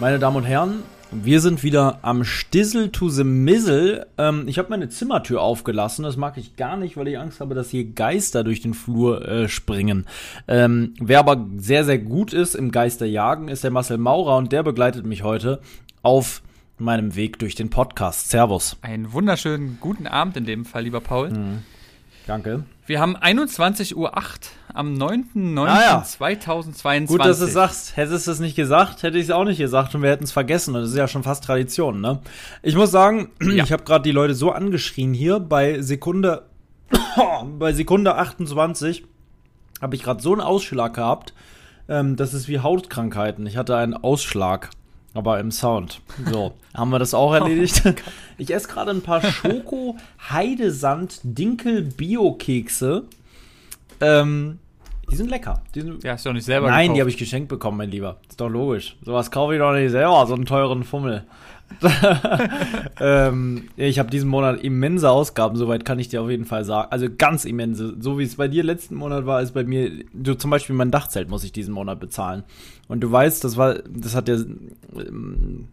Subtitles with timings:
[0.00, 4.06] Meine Damen und Herren, wir sind wieder am Stissel to the Mizzle.
[4.16, 6.04] Ähm, ich habe meine Zimmertür aufgelassen.
[6.04, 9.28] Das mag ich gar nicht, weil ich Angst habe, dass hier Geister durch den Flur
[9.28, 10.06] äh, springen.
[10.48, 14.62] Ähm, wer aber sehr, sehr gut ist im Geisterjagen, ist der Marcel Maurer und der
[14.62, 15.60] begleitet mich heute
[16.02, 16.40] auf
[16.80, 18.30] meinem Weg durch den Podcast.
[18.30, 18.76] Servus.
[18.82, 21.30] Einen wunderschönen guten Abend in dem Fall, lieber Paul.
[21.30, 21.62] Mhm.
[22.26, 22.64] Danke.
[22.86, 24.12] Wir haben 21.08 Uhr
[24.74, 25.58] am 9.9.2022.
[25.66, 27.06] Ah, ja.
[27.06, 27.96] Gut, dass du es sagst.
[27.96, 30.32] Hättest du es nicht gesagt, hätte ich es auch nicht gesagt und wir hätten es
[30.32, 30.74] vergessen.
[30.74, 32.20] Und das ist ja schon fast Tradition, ne?
[32.62, 33.64] Ich muss sagen, ja.
[33.64, 36.46] ich habe gerade die Leute so angeschrien hier bei Sekunde
[37.58, 39.04] bei Sekunde 28
[39.80, 41.32] habe ich gerade so einen Ausschlag gehabt.
[41.88, 43.46] Ähm, das ist wie Hautkrankheiten.
[43.46, 44.70] Ich hatte einen Ausschlag.
[45.14, 46.00] Aber im Sound.
[46.30, 47.82] So, haben wir das auch erledigt.
[47.84, 47.92] Oh
[48.38, 49.96] ich esse gerade ein paar Schoko
[50.30, 53.04] Heidesand Dinkel Bio Kekse.
[54.00, 54.58] Ähm,
[55.10, 55.62] die sind lecker.
[55.74, 56.96] Die sind ja, hast du doch nicht selber Nein, gekauft.
[56.96, 58.18] die habe ich geschenkt bekommen, mein Lieber.
[58.28, 58.96] Ist doch logisch.
[59.04, 61.24] Sowas kaufe ich doch nicht selber, so einen teuren Fummel.
[63.00, 66.88] ähm, ich habe diesen Monat immense Ausgaben, soweit kann ich dir auf jeden Fall sagen.
[66.90, 67.96] Also ganz immense.
[68.00, 70.90] So wie es bei dir letzten Monat war, ist bei mir, du zum Beispiel mein
[70.90, 72.44] Dachzelt muss ich diesen Monat bezahlen.
[72.88, 74.36] Und du weißt, das war, das hat ja,
[74.94, 75.68] ähm,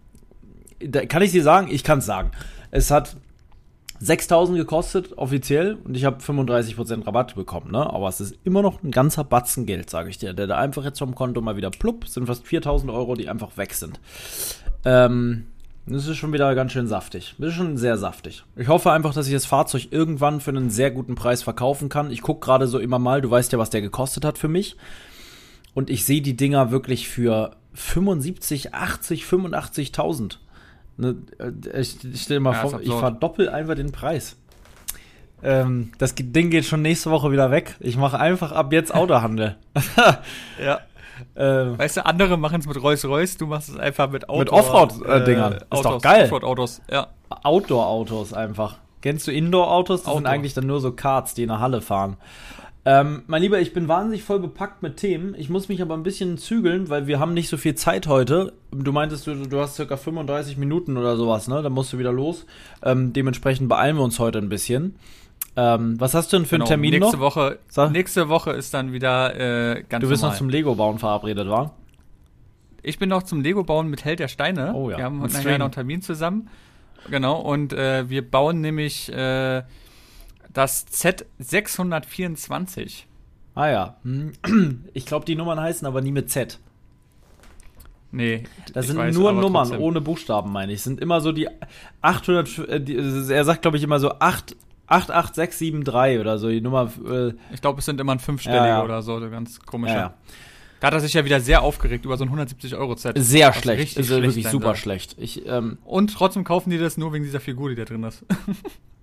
[1.09, 2.32] kann ich dir sagen, ich kann es sagen.
[2.72, 3.17] Es hat
[4.00, 7.92] 6000 gekostet offiziell und ich habe 35% Rabatt bekommen, ne?
[7.92, 10.84] Aber es ist immer noch ein ganzer Batzen Geld, sage ich dir, der da einfach
[10.84, 14.00] jetzt vom Konto mal wieder plupp, sind fast 4000 Euro, die einfach weg sind.
[14.86, 15.48] Ähm,
[15.87, 17.36] das ist schon wieder ganz schön saftig.
[17.37, 18.43] Das ist schon sehr saftig.
[18.55, 22.11] Ich hoffe einfach, dass ich das Fahrzeug irgendwann für einen sehr guten Preis verkaufen kann.
[22.11, 24.76] Ich gucke gerade so immer mal, du weißt ja, was der gekostet hat für mich.
[25.73, 30.37] Und ich sehe die Dinger wirklich für 75, 80, 85.000.
[30.97, 34.36] Ne, äh, ich, ich stell mal ja, vor, ich verdoppel einfach den Preis.
[35.43, 37.76] Ähm, das Ding geht schon nächste Woche wieder weg.
[37.80, 39.55] Ich mache einfach ab jetzt Autohandel.
[40.64, 40.80] ja.
[41.36, 44.39] Ähm, weißt du, andere machen es mit Rolls-Royce, du machst es einfach mit Autos.
[44.39, 45.54] Mit Offroad-Dingern.
[45.54, 46.26] Äh, ist doch geil.
[46.26, 47.08] Offroad-Autos, ja.
[47.30, 48.78] Outdoor-Autos einfach.
[49.02, 50.02] Kennst du Indoor-Autos?
[50.02, 50.22] Das Outdoor.
[50.22, 52.17] sind eigentlich dann nur so Karts, die in der Halle fahren.
[52.86, 55.36] Ähm, mein Lieber, ich bin wahnsinnig voll bepackt mit Themen.
[55.38, 58.54] Ich muss mich aber ein bisschen zügeln, weil wir haben nicht so viel Zeit heute.
[58.72, 61.61] Du meintest, du, du hast circa 35 Minuten oder sowas, ne?
[61.61, 62.45] Dann musst du wieder los.
[62.82, 64.95] Ähm, dementsprechend beeilen wir uns heute ein bisschen.
[65.60, 67.23] Ähm, was hast du denn für genau, einen Termin nächste noch?
[67.23, 67.92] Woche, Sag.
[67.92, 69.36] nächste Woche ist dann wieder
[69.76, 70.36] äh, ganz Du bist normal.
[70.36, 71.73] noch zum Lego-Bauen verabredet, war?
[72.84, 74.73] Ich bin noch zum Lego-Bauen mit Held der Steine.
[74.76, 74.98] Oh ja.
[74.98, 76.48] Wir haben nachher noch einen Termin zusammen.
[77.10, 79.64] Genau, und äh, wir bauen nämlich äh,
[80.54, 83.06] das Z624.
[83.56, 83.95] Ah ja.
[84.04, 84.34] Hm.
[84.94, 86.60] Ich glaube, die Nummern heißen aber nie mit Z.
[88.12, 88.44] Nee.
[88.74, 89.82] Das sind weiß, nur Nummern trotzdem.
[89.82, 90.84] ohne Buchstaben, meine ich.
[90.84, 91.50] sind immer so die
[92.02, 92.60] 800.
[92.60, 94.56] Äh, die, er sagt, glaube ich, immer so 8
[94.87, 96.92] 88673 oder so, die Nummer.
[97.09, 99.93] Äh ich glaube, es sind immer ein fünfstelliger ja, oder so, ganz komischer.
[99.93, 100.14] Ja, ja.
[100.80, 103.17] Da hat er sich ja wieder sehr aufgeregt über so ein 170-Euro-Set.
[103.17, 103.80] Sehr schlecht.
[103.80, 104.76] Richtig ist schlecht wirklich super soll.
[104.76, 105.15] schlecht.
[105.17, 108.23] Ich, ähm, Und trotzdem kaufen die das nur wegen dieser Figur, die da drin ist.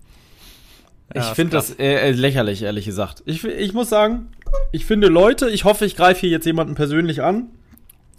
[1.13, 3.23] ich finde das äh, lächerlich, ehrlich gesagt.
[3.25, 4.29] Ich, ich muss sagen,
[4.71, 7.49] ich finde Leute, ich hoffe, ich greife hier jetzt jemanden persönlich an,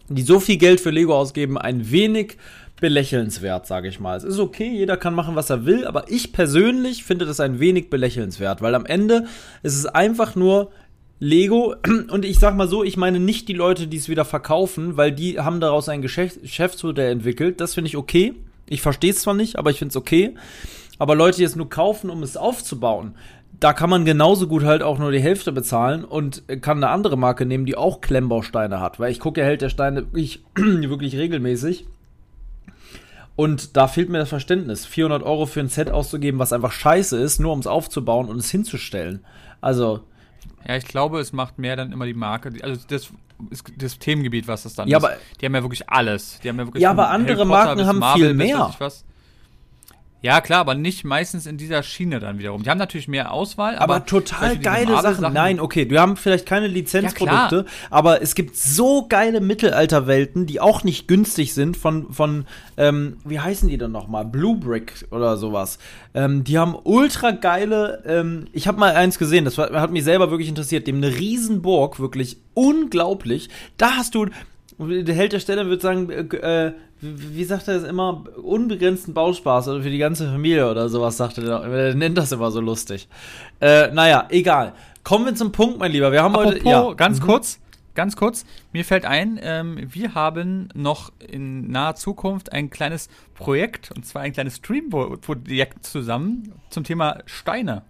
[0.08, 2.36] die so viel Geld für Lego ausgeben, ein wenig
[2.80, 4.16] belächelnswert, sage ich mal.
[4.16, 7.58] Es ist okay, jeder kann machen, was er will, aber ich persönlich finde das ein
[7.58, 9.26] wenig belächelnswert, weil am Ende
[9.62, 10.70] ist es einfach nur
[11.18, 11.74] Lego
[12.10, 15.12] und ich sag mal so, ich meine nicht die Leute, die es wieder verkaufen, weil
[15.12, 17.60] die haben daraus ein Geschäftsmodell entwickelt.
[17.60, 18.34] Das finde ich okay.
[18.68, 20.34] Ich verstehe es zwar nicht, aber ich finde es okay.
[20.98, 23.14] Aber Leute, die es nur kaufen, um es aufzubauen,
[23.60, 27.16] da kann man genauso gut halt auch nur die Hälfte bezahlen und kann eine andere
[27.16, 29.00] Marke nehmen, die auch Klemmbausteine hat.
[29.00, 31.86] Weil ich gucke ja Held der Steine wirklich, wirklich regelmäßig.
[33.36, 37.18] Und da fehlt mir das Verständnis, 400 Euro für ein Set auszugeben, was einfach scheiße
[37.18, 39.24] ist, nur um es aufzubauen und es hinzustellen.
[39.60, 40.00] Also.
[40.66, 42.52] Ja, ich glaube, es macht mehr dann immer die Marke.
[42.62, 43.10] Also das
[43.50, 45.04] ist das Themengebiet, was das dann ja, ist.
[45.04, 46.40] Aber, die haben ja wirklich alles.
[46.42, 48.74] Die haben ja wirklich ja, aber andere Marken haben viel mehr.
[50.22, 52.62] Ja, klar, aber nicht meistens in dieser Schiene dann wiederum.
[52.62, 53.76] Die haben natürlich mehr Auswahl.
[53.76, 55.20] Aber, aber total geile Sachen.
[55.20, 55.34] Sachen.
[55.34, 60.60] Nein, okay, wir haben vielleicht keine Lizenzprodukte, ja, aber es gibt so geile Mittelalterwelten, die
[60.60, 62.46] auch nicht günstig sind von, von
[62.76, 64.24] ähm, wie heißen die denn nochmal?
[64.24, 65.78] Blue Brick oder sowas.
[66.14, 70.04] Ähm, die haben ultra geile, ähm, ich habe mal eins gesehen, das war, hat mich
[70.04, 73.50] selber wirklich interessiert, dem eine Riesenburg, wirklich unglaublich.
[73.76, 74.26] Da hast du
[74.78, 79.82] der Held der Stelle würde sagen, äh, wie sagt er das immer, unbegrenzten Bauspaß oder
[79.82, 81.62] für die ganze Familie oder sowas, sagt er.
[81.62, 83.08] Er nennt das immer so lustig.
[83.60, 84.72] Äh, naja, egal.
[85.04, 86.10] Kommen wir zum Punkt, mein Lieber.
[86.10, 86.68] Wir haben Apropos, heute.
[86.68, 86.92] Ja.
[86.94, 87.24] Ganz mhm.
[87.24, 87.60] kurz,
[87.94, 93.90] ganz kurz, mir fällt ein, ähm, wir haben noch in naher Zukunft ein kleines Projekt,
[93.92, 97.82] und zwar ein kleines Stream-Projekt zusammen zum Thema Steine.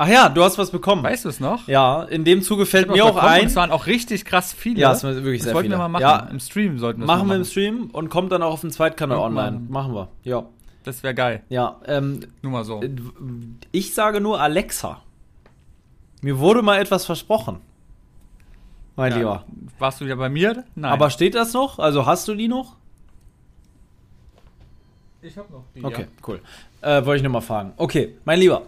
[0.00, 1.02] Ach ja, du hast was bekommen.
[1.02, 1.66] Weißt du es noch?
[1.66, 3.46] Ja, in dem Zuge fällt mir auch ein.
[3.46, 4.80] Es waren auch richtig krass viele.
[4.80, 5.74] Ja, es waren wirklich das sehr wollten viele.
[5.74, 6.02] wir mal machen.
[6.02, 8.70] Ja, im Stream sollten wir Machen wir im Stream und kommt dann auch auf den
[8.70, 9.60] Zweitkanal online.
[9.68, 10.08] Machen wir.
[10.22, 10.46] Ja.
[10.84, 11.42] Das wäre geil.
[11.48, 12.80] Ja, ähm, nur mal so.
[13.72, 15.02] Ich sage nur Alexa.
[16.22, 17.60] Mir wurde mal etwas versprochen.
[18.96, 19.44] Mein ja, Lieber.
[19.78, 20.64] Warst du wieder bei mir?
[20.74, 20.90] Nein.
[20.90, 21.78] Aber steht das noch?
[21.78, 22.76] Also hast du die noch?
[25.28, 25.84] Ich habe noch die.
[25.84, 26.08] Okay, ja.
[26.26, 26.40] cool.
[26.80, 27.72] Äh, wollte ich nur mal fragen.
[27.76, 28.62] Okay, mein Lieber.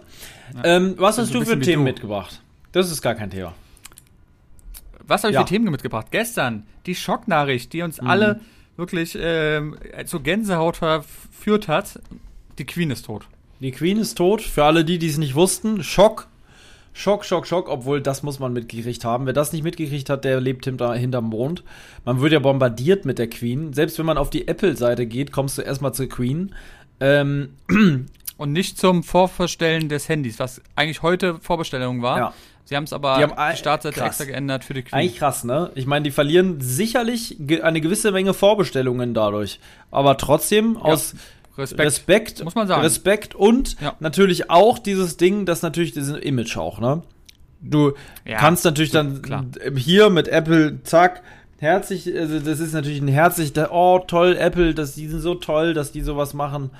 [0.63, 2.41] Ähm, was hast du für Themen mitgebracht?
[2.71, 3.53] Das ist gar kein Thema.
[5.07, 5.41] Was habe ich ja.
[5.41, 6.07] für Themen mitgebracht?
[6.11, 8.07] Gestern die Schocknachricht, die uns mhm.
[8.07, 8.39] alle
[8.77, 9.75] wirklich ähm,
[10.05, 11.99] zur Gänsehaut verführt hat.
[12.57, 13.25] Die Queen ist tot.
[13.59, 14.41] Die Queen ist tot.
[14.41, 16.27] Für alle die, die es nicht wussten, Schock.
[16.93, 19.25] Schock, Schock, Schock, obwohl das muss man mitgekriegt haben.
[19.25, 21.63] Wer das nicht mitgekriegt hat, der lebt hinter, hinterm Mond.
[22.05, 23.73] Man wird ja bombardiert mit der Queen.
[23.73, 26.53] Selbst wenn man auf die Apple-Seite geht, kommst du erstmal zur Queen.
[26.99, 27.55] Ähm,
[28.37, 32.17] Und nicht zum Vorverstellen des Handys, was eigentlich heute Vorbestellung war.
[32.17, 32.33] Ja.
[32.65, 34.07] Sie haben es aber die, haben, die Startseite krass.
[34.07, 34.99] extra geändert für die Queen.
[34.99, 35.71] Eigentlich krass, ne?
[35.75, 39.59] Ich meine, die verlieren sicherlich eine gewisse Menge Vorbestellungen dadurch.
[39.91, 40.81] Aber trotzdem ja.
[40.81, 41.13] aus
[41.57, 42.81] Respekt, Respekt, muss man sagen.
[42.81, 43.95] Respekt und ja.
[43.99, 47.03] natürlich auch dieses Ding, das natürlich dieses Image auch, ne?
[47.61, 47.93] Du
[48.25, 49.45] ja, kannst natürlich dann klar.
[49.75, 51.21] hier mit Apple, zack,
[51.59, 55.73] herzlich, also das ist natürlich ein herzlich, oh toll, Apple, dass die sind so toll,
[55.73, 56.71] dass die sowas machen.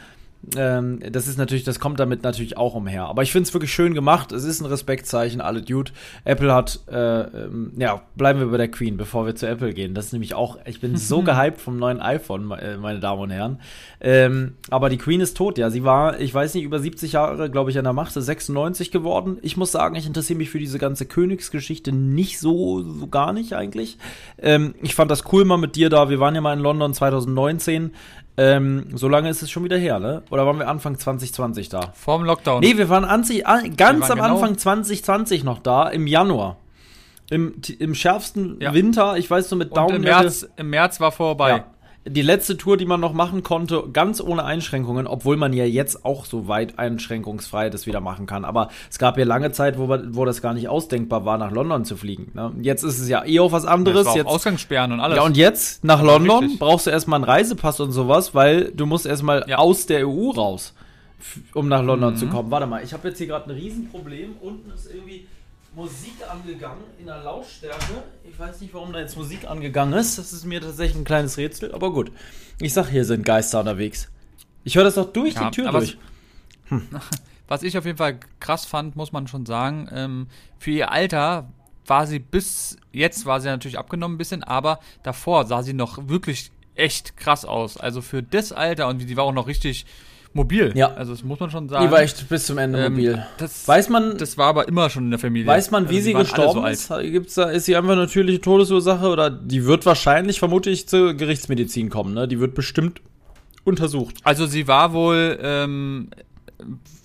[0.58, 3.06] Ähm, das ist natürlich, das kommt damit natürlich auch umher.
[3.06, 4.32] Aber ich finde es wirklich schön gemacht.
[4.32, 5.92] Es ist ein Respektzeichen, alle Dude.
[6.26, 9.94] Apple hat, äh, ähm, ja, bleiben wir bei der Queen, bevor wir zu Apple gehen.
[9.94, 13.30] Das ist nämlich auch, ich bin so gehypt vom neuen iPhone, äh, meine Damen und
[13.30, 13.60] Herren.
[14.02, 15.70] Ähm, aber die Queen ist tot, ja.
[15.70, 18.90] Sie war, ich weiß nicht, über 70 Jahre, glaube ich, an der Macht, ist 96
[18.90, 19.38] geworden.
[19.44, 23.54] Ich muss sagen, ich interessiere mich für diese ganze Königsgeschichte nicht so, so gar nicht
[23.54, 24.00] eigentlich.
[24.40, 26.10] Ähm, ich fand das cool mal mit dir da.
[26.10, 27.92] Wir waren ja mal in London 2019.
[28.38, 30.24] Ähm, so lange ist es schon wieder her, ne?
[30.30, 31.92] Oder waren wir Anfang 2020 da?
[31.94, 32.62] Vorm Lockdown.
[32.62, 36.58] Nee, wir waren an, ganz wir waren am genau Anfang 2020 noch da, im Januar.
[37.30, 38.74] Im, im schärfsten ja.
[38.74, 39.98] Winter, ich weiß so mit Daumen.
[39.98, 41.50] Im März, Im März war vorbei.
[41.50, 41.66] Ja
[42.06, 46.04] die letzte Tour, die man noch machen konnte, ganz ohne Einschränkungen, obwohl man ja jetzt
[46.04, 48.44] auch so weit einschränkungsfrei das wieder machen kann.
[48.44, 51.86] Aber es gab ja lange Zeit, wo, wo das gar nicht ausdenkbar war, nach London
[51.86, 52.32] zu fliegen.
[52.34, 52.54] Ne?
[52.62, 54.08] Jetzt ist es ja eh auch was anderes.
[54.08, 55.18] Ja, jetzt Ausgangssperren und alles.
[55.18, 56.60] Ja, und jetzt nach London richtig.
[56.60, 59.60] brauchst du erstmal einen Reisepass und sowas, weil du musst erstmal ja.
[59.60, 60.74] aus der EU raus,
[61.54, 62.18] um nach London mhm.
[62.18, 62.50] zu kommen.
[62.50, 64.38] Warte mal, ich habe jetzt hier gerade ein Riesenproblem.
[64.42, 65.28] Unten ist irgendwie
[65.74, 68.04] Musik angegangen in der Lautstärke.
[68.30, 70.18] Ich weiß nicht, warum da jetzt Musik angegangen ist.
[70.18, 72.12] Das ist mir tatsächlich ein kleines Rätsel, aber gut.
[72.60, 74.10] Ich sag, hier sind Geister unterwegs.
[74.64, 75.98] Ich höre das doch durch ja, die Tür durch.
[76.68, 76.88] Hm.
[77.48, 80.28] Was ich auf jeden Fall krass fand, muss man schon sagen, ähm,
[80.58, 81.50] für ihr Alter
[81.86, 86.08] war sie bis jetzt war sie natürlich abgenommen ein bisschen, aber davor sah sie noch
[86.08, 87.78] wirklich echt krass aus.
[87.78, 89.86] Also für das Alter und die war auch noch richtig
[90.34, 90.72] mobil.
[90.76, 90.94] Ja.
[90.94, 91.86] Also das muss man schon sagen.
[91.86, 93.26] Die war echt bis zum Ende ähm, mobil.
[93.38, 94.18] Das, weiß man.
[94.18, 95.48] Das war aber immer schon in der Familie.
[95.48, 97.12] Weiß man, wie also sie gestorben so ist?
[97.12, 101.14] Gibt's da, ist sie einfach eine natürliche Todesursache oder die wird wahrscheinlich, vermute ich, zur
[101.14, 102.28] Gerichtsmedizin kommen, ne?
[102.28, 103.02] Die wird bestimmt
[103.64, 104.16] untersucht.
[104.24, 106.10] Also sie war wohl ähm,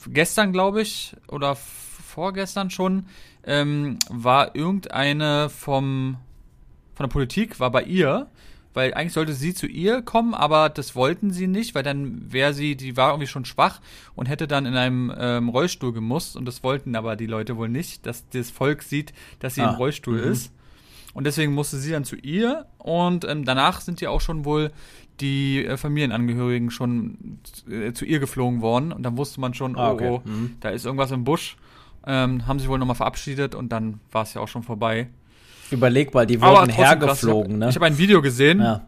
[0.08, 3.06] gestern, glaube ich, oder vorgestern schon,
[3.44, 6.16] ähm, war irgendeine vom
[6.94, 8.26] von der Politik, war bei ihr
[8.76, 12.52] weil eigentlich sollte sie zu ihr kommen, aber das wollten sie nicht, weil dann wäre
[12.52, 13.80] sie, die war irgendwie schon schwach
[14.14, 17.70] und hätte dann in einem ähm, Rollstuhl gemusst und das wollten aber die Leute wohl
[17.70, 19.70] nicht, dass das Volk sieht, dass sie ah.
[19.70, 20.30] im Rollstuhl mhm.
[20.30, 20.52] ist.
[21.14, 24.70] Und deswegen musste sie dann zu ihr und ähm, danach sind ja auch schon wohl
[25.20, 27.38] die äh, Familienangehörigen schon
[27.70, 30.08] äh, zu ihr geflogen worden und dann wusste man schon, ah, okay.
[30.10, 30.56] oh, oh mhm.
[30.60, 31.56] da ist irgendwas im Busch.
[32.06, 35.08] Ähm, haben sich wohl nochmal verabschiedet und dann war es ja auch schon vorbei.
[35.70, 37.68] Überlegbar, die wurden hergeflogen, ne?
[37.68, 38.60] Ich habe hab ein Video gesehen.
[38.60, 38.82] Ja.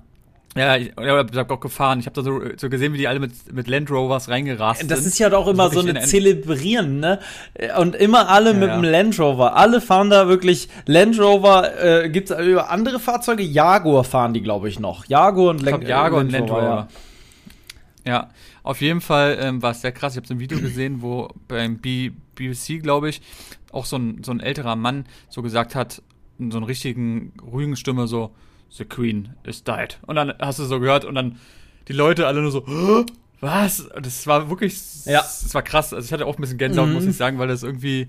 [0.56, 2.00] Ja, ich, ich habe auch gefahren.
[2.00, 4.90] Ich habe da so, so gesehen, wie die alle mit, mit Land Rovers reingerast sind.
[4.90, 7.20] Das ist ja doch immer so eine Zelebrieren, ne?
[7.78, 9.56] Und immer alle ja, mit dem Land Rover.
[9.56, 12.04] Alle fahren da wirklich Land Rover.
[12.04, 13.42] Äh, Gibt es über andere Fahrzeuge?
[13.42, 15.04] Jaguar fahren die, glaube ich, noch.
[15.04, 16.88] Jaguar und Land, Jaguar Land und Land Rover.
[18.04, 18.12] Ja.
[18.12, 18.30] ja.
[18.64, 20.14] Auf jeden Fall ähm, war es sehr krass.
[20.14, 23.20] Ich habe so ein Video gesehen, wo beim B BBC, glaube ich,
[23.72, 26.02] auch so ein, so ein älterer Mann so gesagt hat,
[26.38, 28.34] in so einer richtigen, ruhigen Stimme so,
[28.70, 29.98] The Queen is died.
[30.06, 31.38] Und dann hast du so gehört und dann
[31.88, 33.06] die Leute alle nur so, "Hä?
[33.40, 33.88] was?
[34.02, 34.76] Das war wirklich,
[35.06, 35.20] Ja.
[35.20, 35.94] das war krass.
[35.94, 36.94] Also ich hatte auch ein bisschen Gänsehaut, Mhm.
[36.94, 38.08] muss ich sagen, weil das irgendwie,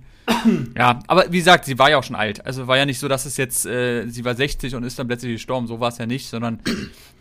[0.75, 2.45] ja, aber wie gesagt, sie war ja auch schon alt.
[2.45, 5.07] Also war ja nicht so, dass es jetzt, äh, sie war 60 und ist dann
[5.07, 5.67] plötzlich gestorben.
[5.67, 6.59] So war es ja nicht, sondern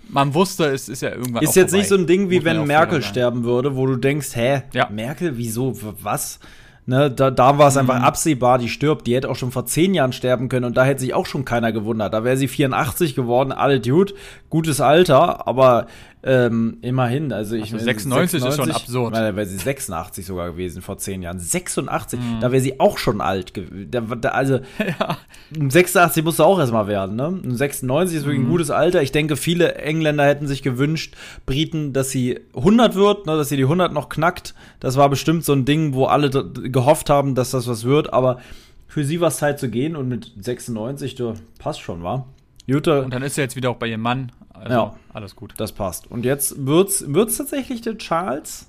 [0.09, 1.79] man wusste, es ist ja irgendwann Ist jetzt vorbei.
[1.81, 4.89] nicht so ein Ding, wie Muss wenn Merkel sterben würde, wo du denkst, hä, Ja.
[4.91, 6.41] Merkel, wieso, was?
[6.89, 7.81] Ne, da, da war es Mhm.
[7.81, 9.07] einfach absehbar, die stirbt.
[9.07, 11.45] Die hätte auch schon vor zehn Jahren sterben können und da hätte sich auch schon
[11.45, 12.15] keiner gewundert.
[12.15, 14.15] Da wäre sie 84 geworden, alle Dude,
[14.49, 15.87] gutes Alter, aber
[16.23, 17.33] ähm, immerhin.
[17.33, 19.15] Also ich Also 96 ist schon absurd.
[19.15, 21.39] Weil wäre sie 86 sogar gewesen vor zehn Jahren.
[21.39, 22.41] 86, Mhm.
[22.41, 23.53] da wäre sie auch schon alt.
[23.91, 24.61] Da, da, also
[25.51, 27.29] 86 musste auch erstmal werden, ne?
[27.29, 29.03] Und 96 ist wirklich ein gutes Alter.
[29.03, 31.15] Ich denke, viele Engländer hätten sich gewünscht,
[31.47, 34.55] Briten, dass sie 100 wird, ne, dass sie die 100 noch knackt.
[34.81, 38.39] Das war bestimmt so ein Ding, wo alle gehofft haben, dass das was wird, aber
[38.87, 42.27] für sie war es Zeit zu gehen und mit 96, du, passt schon, wa?
[42.67, 44.33] Jutta, Und dann ist er jetzt wieder auch bei ihrem Mann.
[44.61, 44.95] Also Ja.
[45.13, 45.55] alles gut.
[45.57, 46.11] das passt.
[46.11, 48.67] Und jetzt wird's, wird's tatsächlich der Charles?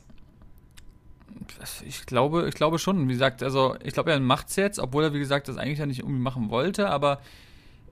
[1.85, 3.07] Ich glaube, ich glaube schon.
[3.07, 5.85] Wie gesagt, also ich glaube, er macht's jetzt, obwohl er, wie gesagt, das eigentlich ja
[5.85, 7.19] nicht irgendwie machen wollte, aber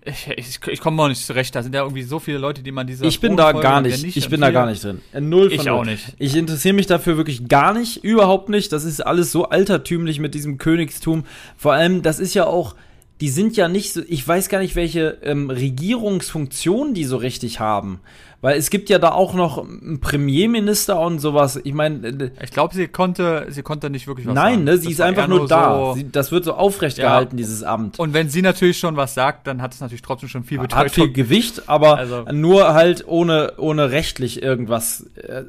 [0.05, 1.53] ich, ich, ich komme auch nicht zurecht.
[1.53, 3.91] Da sind ja irgendwie so viele Leute, die man diese Ich bin da gar wer
[3.97, 5.01] nicht, ich bin da gar nicht drin.
[5.11, 6.13] Äh, Null von Ich auch nicht.
[6.17, 8.71] Ich interessiere mich dafür wirklich gar nicht, überhaupt nicht.
[8.71, 11.25] Das ist alles so altertümlich mit diesem Königstum.
[11.57, 12.75] Vor allem, das ist ja auch,
[13.21, 17.59] die sind ja nicht so, ich weiß gar nicht, welche ähm, Regierungsfunktion die so richtig
[17.59, 17.99] haben.
[18.39, 21.59] Weil es gibt ja da auch noch einen Premierminister und sowas.
[21.63, 24.83] Ich meine, äh, Ich glaube, sie konnte, sie konnte nicht wirklich was nein, ne, sie
[24.85, 25.75] Das ist einfach nur da.
[25.75, 27.05] so- Sie, das wird so aufrecht Ja.
[27.09, 27.97] gehalten, dieses Amt.
[27.99, 30.69] und wenn sie natürlich schon was sagt, dann hat es natürlich trotzdem schon viel Hat
[30.69, 30.89] Bedeutung.
[30.93, 35.05] viel Gewicht, aber Also- nur halt ohne, ohne rechtlich irgendwas.
[35.15, 35.45] Äh,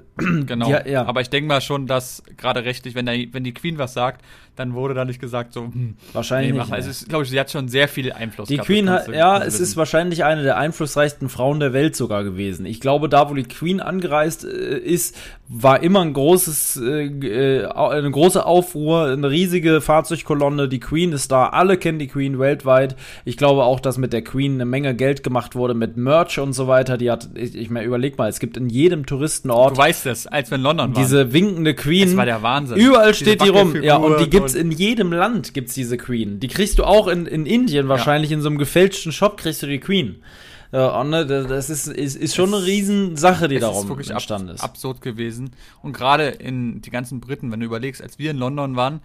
[0.46, 0.68] Genau.
[0.68, 1.04] Ja, ja.
[1.04, 4.22] Aber ich denke mal schon, dass gerade rechtlich, wenn, der, wenn die Queen was sagt,
[4.56, 6.72] dann wurde da nicht gesagt, so, hm, wahrscheinlich nee, nicht.
[6.72, 9.38] Also ist, glaube ich, sie hat schon sehr viel Einfluss Die gehabt, Queen hat, ja,
[9.38, 9.76] es ist wissen.
[9.76, 12.66] wahrscheinlich eine der einflussreichsten Frauen der Welt sogar gewesen.
[12.66, 15.14] Ich glaube, da, wo die Queen angereist äh, ist,
[15.46, 20.70] war immer ein großes, äh, äh, eine große Aufruhr, eine riesige Fahrzeugkolonne.
[20.70, 22.96] Die Queen ist da, alle kennen die Queen weltweit.
[23.26, 26.54] Ich glaube auch, dass mit der Queen eine Menge Geld gemacht wurde mit Merch und
[26.54, 26.96] so weiter.
[26.96, 30.26] Die hat, ich, ich mir überleg mal, es gibt in jedem Touristenort Du weißt es,
[30.26, 31.02] als wir in London waren.
[31.02, 32.06] diese winkende Queen.
[32.08, 32.78] Das war der Wahnsinn.
[32.78, 33.82] Überall Diese steht die rum.
[33.82, 36.40] Ja, und die gibt's in jedem Land, gibt's diese Queen.
[36.40, 39.66] Die kriegst du auch in, in Indien wahrscheinlich, in so einem gefälschten Shop kriegst du
[39.66, 40.22] die Queen.
[40.72, 43.88] Ja, und ne, das das ist, ist, ist schon eine Riesensache, die es ist darum
[43.88, 44.62] wirklich entstanden ab, ist.
[44.62, 45.50] absurd gewesen.
[45.82, 49.00] Und gerade in die ganzen Briten, wenn du überlegst, als wir in London waren,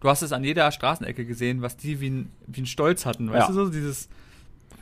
[0.00, 3.30] du hast es an jeder Straßenecke gesehen, was die wie ein, wie ein Stolz hatten.
[3.30, 3.54] Weißt Ja.
[3.54, 4.08] du so, dieses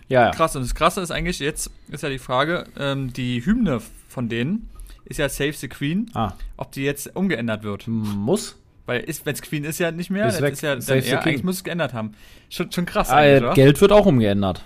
[0.08, 0.30] Ja, ja.
[0.32, 0.56] krass.
[0.56, 4.68] Und das Krasse ist eigentlich, jetzt ist ja die Frage, ähm, die Hymne von denen
[5.04, 7.86] ist ja Save the Queen, Ah, ob die jetzt umgeändert wird.
[7.86, 8.56] muss.
[8.86, 10.52] Weil wenn es Queen ist ja nicht mehr, Ist das weg.
[10.54, 11.14] ist ja dann King.
[11.14, 12.12] eigentlich muss es geändert haben.
[12.50, 13.40] Schon, schon krass Ah, äh?
[13.54, 14.62] Geld wird auch umgeändert.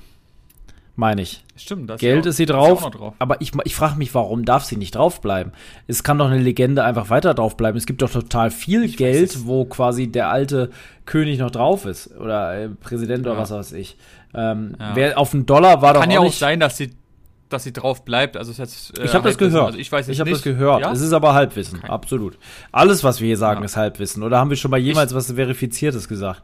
[1.00, 1.44] Meine ich.
[1.54, 3.14] Stimmt, das Geld ja, ist sie drauf, auch noch drauf.
[3.20, 5.52] aber ich, ich frage mich, warum darf sie nicht draufbleiben?
[5.86, 7.78] Es kann doch eine Legende einfach weiter draufbleiben.
[7.78, 10.70] Es gibt doch total viel Ich Geld, wo quasi der alte
[11.06, 12.10] König noch drauf ist.
[12.18, 13.40] Oder äh, Präsident oder Ja.
[13.40, 13.96] was weiß ich.
[14.34, 14.90] Ähm, Ja.
[14.96, 16.38] wer auf einen Dollar war doch Kann auch ja auch nicht.
[16.40, 16.90] sein, dass sie,
[17.48, 18.36] dass sie drauf bleibt.
[18.36, 19.66] Also ist jetzt, äh, Ich habe das gehört.
[19.66, 20.80] Also ich weiß ich habe das gehört.
[20.80, 20.90] Ja?
[20.90, 21.88] Es ist aber Halbwissen, Okay.
[21.92, 22.38] absolut.
[22.72, 24.24] Alles, was wir hier sagen, ist Halbwissen.
[24.24, 26.42] Oder haben wir schon mal jemals was Verifiziertes gesagt?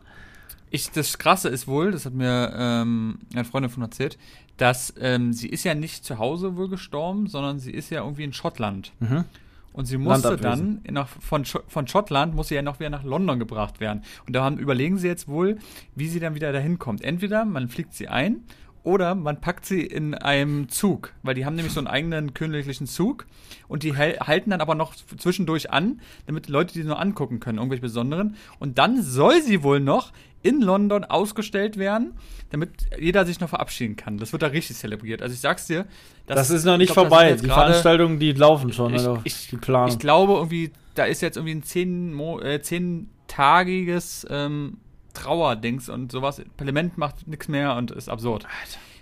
[0.74, 4.18] Ich, das Krasse ist wohl, das hat mir ähm, eine Freundin von erzählt,
[4.56, 8.24] dass ähm, sie ist ja nicht zu Hause wohl gestorben, sondern sie ist ja irgendwie
[8.24, 8.92] in Schottland.
[8.98, 9.24] Mhm.
[9.72, 13.38] Und sie musste dann nach, von, von Schottland muss sie ja noch wieder nach London
[13.38, 14.02] gebracht werden.
[14.26, 15.58] Und da haben, überlegen sie jetzt wohl,
[15.94, 17.02] wie sie dann wieder dahin kommt.
[17.02, 18.42] Entweder man fliegt sie ein
[18.84, 22.86] oder man packt sie in einem Zug, weil die haben nämlich so einen eigenen königlichen
[22.86, 23.26] Zug
[23.66, 27.80] und die halten dann aber noch zwischendurch an, damit Leute die nur angucken können, irgendwelche
[27.82, 28.36] besonderen.
[28.58, 30.12] Und dann soll sie wohl noch
[30.42, 32.12] in London ausgestellt werden,
[32.50, 34.18] damit jeder sich noch verabschieden kann.
[34.18, 35.22] Das wird da richtig zelebriert.
[35.22, 35.86] Also ich sag's dir,
[36.26, 37.32] Das, ist noch nicht ich glaub, das vorbei.
[37.32, 38.92] Die Veranstaltungen, die laufen schon.
[38.92, 39.88] ich, also ich, die Planung.
[39.88, 44.76] ich glaube irgendwie, da ist jetzt irgendwie ein zehn, äh, zehntagiges ähm,
[45.14, 46.42] Trauerdings und sowas.
[46.56, 48.46] Parlament macht nichts mehr und ist absurd.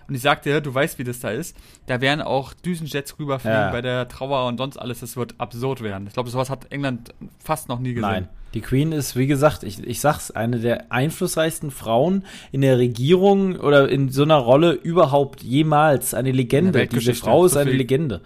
[0.08, 1.56] Und ich sag dir, du weißt, wie das da ist.
[1.86, 3.70] Da werden auch Düsenjets rüberfliegen Ja.
[3.70, 5.00] bei der Trauer und sonst alles.
[5.00, 6.06] Das wird absurd werden.
[6.06, 8.10] Ich glaube, sowas hat England fast noch nie gesehen.
[8.10, 8.28] Nein.
[8.52, 13.56] Die Queen ist, wie gesagt, ich, ich sag's, eine der einflussreichsten Frauen in der Regierung
[13.56, 16.12] oder in so einer Rolle überhaupt jemals.
[16.12, 16.86] Eine Legende.
[16.86, 17.14] Diese.
[17.14, 17.70] Frau ist So eine.
[17.70, 18.20] Legende.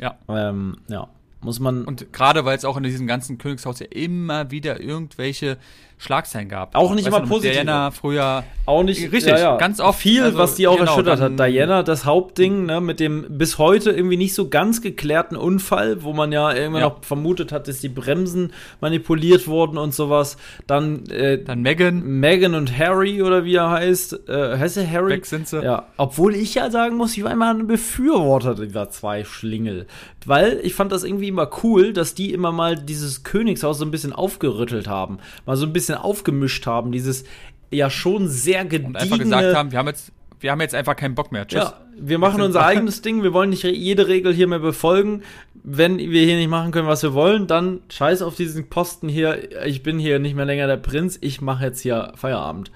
[0.00, 0.16] Ja.
[0.28, 1.08] Ähm, ja.
[1.40, 1.84] Muss man.
[1.84, 5.58] Und gerade weil es auch in diesem ganzen Königshaus ja immer wieder irgendwelche
[6.02, 6.74] Schlagzeilen gab.
[6.74, 7.52] Auch nicht Weißt immer positiv.
[7.52, 8.42] Diana früher.
[8.64, 11.38] Auch nicht Richtig, ganz oft, Viel, also, was die auch genau, erschüttert hat.
[11.38, 16.12] Diana, das Hauptding, ne, mit dem bis heute irgendwie nicht so ganz geklärten Unfall, wo
[16.12, 16.88] man ja irgendwann Ja.
[16.90, 20.36] noch vermutet hat, dass die Bremsen manipuliert wurden und sowas.
[20.68, 22.02] Dann, äh, Dann Megan.
[22.20, 24.28] Meghan und Harry oder wie er heißt.
[24.28, 25.12] Äh, heißt er Harry?
[25.12, 25.60] Weg sind sie.
[25.62, 29.86] Ja, obwohl ich ja sagen muss, ich war immer ein Befürworter dieser zwei Schlingel.
[30.24, 33.90] Weil ich fand das irgendwie immer cool, dass die immer mal dieses Königshaus so ein
[33.90, 35.18] bisschen aufgerüttelt haben.
[35.46, 36.92] Mal so ein bisschen aufgemischt haben.
[36.92, 37.24] Dieses
[37.70, 38.88] ja schon sehr gediegene...
[38.88, 41.46] Und einfach gesagt haben, wir haben jetzt, wir haben jetzt einfach keinen Bock mehr.
[41.46, 41.60] Tschüss.
[41.60, 43.22] Ja, wir machen unser eigenes Ding.
[43.22, 45.22] Wir wollen nicht jede Regel hier mehr befolgen.
[45.64, 49.64] Wenn wir hier nicht machen können, was wir wollen, dann scheiß auf diesen Posten hier.
[49.66, 51.18] Ich bin hier nicht mehr länger der Prinz.
[51.20, 52.70] Ich mache jetzt hier Feierabend.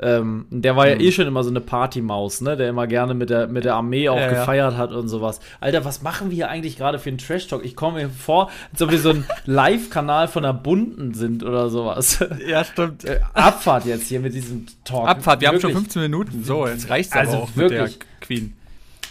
[0.00, 1.00] Ähm, der war ja Mhm.
[1.02, 2.56] eh schon immer so eine Partymaus, ne?
[2.56, 4.28] Der immer gerne mit der, mit der Armee auch Ja, ja.
[4.40, 5.38] gefeiert hat und sowas.
[5.60, 7.64] Alter, was machen wir hier eigentlich gerade für einen Trash-Talk?
[7.64, 11.68] Ich komme mir vor, als ob wir so ein Live-Kanal von der Bunden sind oder
[11.70, 12.18] sowas.
[12.46, 13.04] Ja, stimmt.
[13.04, 15.08] Äh, Abfahrt jetzt hier mit diesem Talk.
[15.08, 15.84] Abfahrt, wir haben schon Wirklich.
[15.92, 16.42] 15 Minuten.
[16.44, 17.80] So, jetzt reicht's Also aber auch wirklich.
[17.80, 18.56] mit der Queen.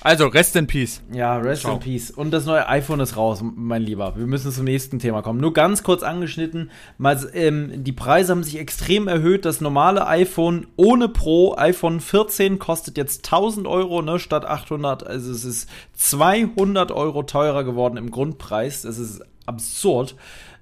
[0.04, 1.02] Also, Rest in Peace.
[1.14, 1.76] Ja, rest Ciao.
[1.76, 2.12] in peace.
[2.12, 4.18] Und das neue iPhone ist raus, mein Lieber.
[4.18, 5.40] Wir müssen zum nächsten Thema kommen.
[5.40, 6.72] Nur ganz kurz angeschnitten.
[6.98, 9.46] Mal, ähm, die Preise haben sich extrem erhöht.
[9.46, 15.08] Das normale iPhone ohne Pro, iPhone 14, kostet jetzt 1000 Euro ne, statt 800.
[15.08, 18.82] Also es ist 200 Euro teurer geworden im Grundpreis.
[18.82, 20.18] Das ist absurd.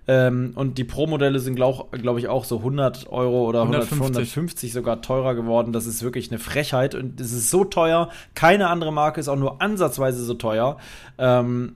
[0.08, 3.98] Ähm, und die Pro-Modelle sind, glaube glaub ich, auch so 100 Euro oder 150.
[3.98, 4.36] 150.
[4.36, 5.74] 150 sogar teurer geworden.
[5.74, 8.10] Das ist wirklich eine Frechheit und es ist so teuer.
[8.34, 10.78] Keine andere Marke ist auch nur ansatzweise so teuer.
[11.18, 11.76] Ähm,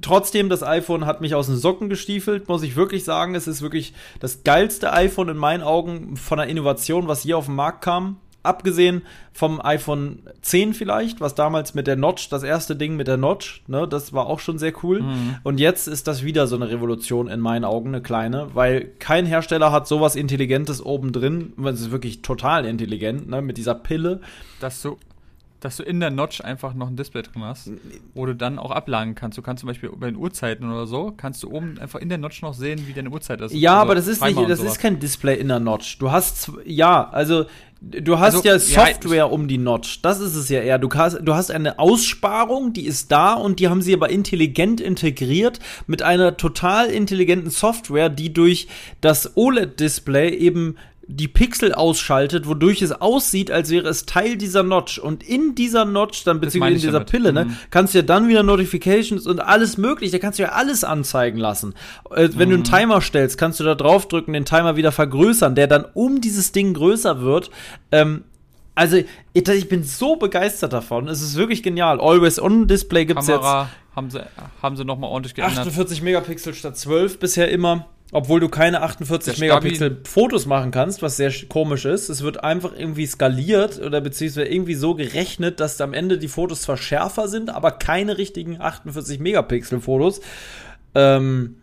[0.00, 3.34] trotzdem, das iPhone hat mich aus den Socken gestiefelt, muss ich wirklich sagen.
[3.34, 7.46] Es ist wirklich das geilste iPhone in meinen Augen von der Innovation, was je auf
[7.46, 8.16] den Markt kam.
[8.44, 9.02] Abgesehen
[9.32, 13.62] vom iPhone 10 vielleicht, was damals mit der Notch, das erste Ding mit der Notch,
[13.66, 15.04] ne, das war auch schon sehr cool.
[15.42, 19.26] Und jetzt ist das wieder so eine Revolution in meinen Augen, eine kleine, weil kein
[19.26, 21.52] Hersteller hat sowas Intelligentes oben drin.
[21.64, 24.20] Es ist wirklich total intelligent, ne, mit dieser Pille.
[24.60, 24.96] Dass du,
[25.60, 27.70] dass du in der Notch einfach noch ein Display drin hast,
[28.14, 29.36] wo du dann auch ablagen kannst.
[29.36, 32.18] Du kannst zum Beispiel bei den Uhrzeiten oder so, kannst du oben einfach in der
[32.18, 33.52] Notch noch sehen, wie deine Uhrzeit ist.
[33.52, 35.98] Ja, Also aber das ist Timer nicht, das ist kein Display in der Notch.
[35.98, 37.46] Du hast, ja, also
[37.80, 40.02] du hast Also, ja ja, Software um die Notch.
[40.02, 40.78] Das ist es ja eher.
[40.78, 44.80] Du hast, du hast eine Aussparung, die ist da und die haben sie aber intelligent
[44.80, 48.68] integriert mit einer total intelligenten Software, die durch
[49.00, 50.76] das OLED-Display eben
[51.10, 54.98] die Pixel ausschaltet, wodurch es aussieht, als wäre es Teil dieser Notch.
[54.98, 57.10] Und in dieser Notch, dann beziehungsweise in dieser damit.
[57.10, 57.56] Pille, ne, Mhm.
[57.70, 61.38] kannst du ja dann wieder Notifications und alles mögliche, da kannst du ja alles anzeigen
[61.38, 61.74] lassen.
[62.10, 65.66] Äh, wenn du einen Timer stellst, kannst du da draufdrücken, den Timer wieder vergrößern, der
[65.66, 67.50] dann um dieses Ding größer wird.
[67.90, 68.24] Ähm,
[68.74, 68.98] also,
[69.32, 71.08] ich, bin so begeistert davon.
[71.08, 72.00] Es ist wirklich genial.
[72.00, 73.36] Always-On-Display gibt's jetzt.
[73.36, 74.20] Kamera haben sie,
[74.62, 75.58] haben sie nochmal ordentlich geändert.
[75.58, 77.86] 48 Megapixel statt 12 bisher immer.
[78.10, 82.08] Obwohl du keine 48 Der Stabi- Megapixel Fotos machen kannst, was sehr sch- komisch ist.
[82.08, 86.62] Es wird einfach irgendwie skaliert oder beziehungsweise irgendwie so gerechnet, dass am Ende die Fotos
[86.62, 90.20] zwar schärfer sind, aber keine richtigen 48 Megapixel Fotos.
[90.94, 91.56] Ähm,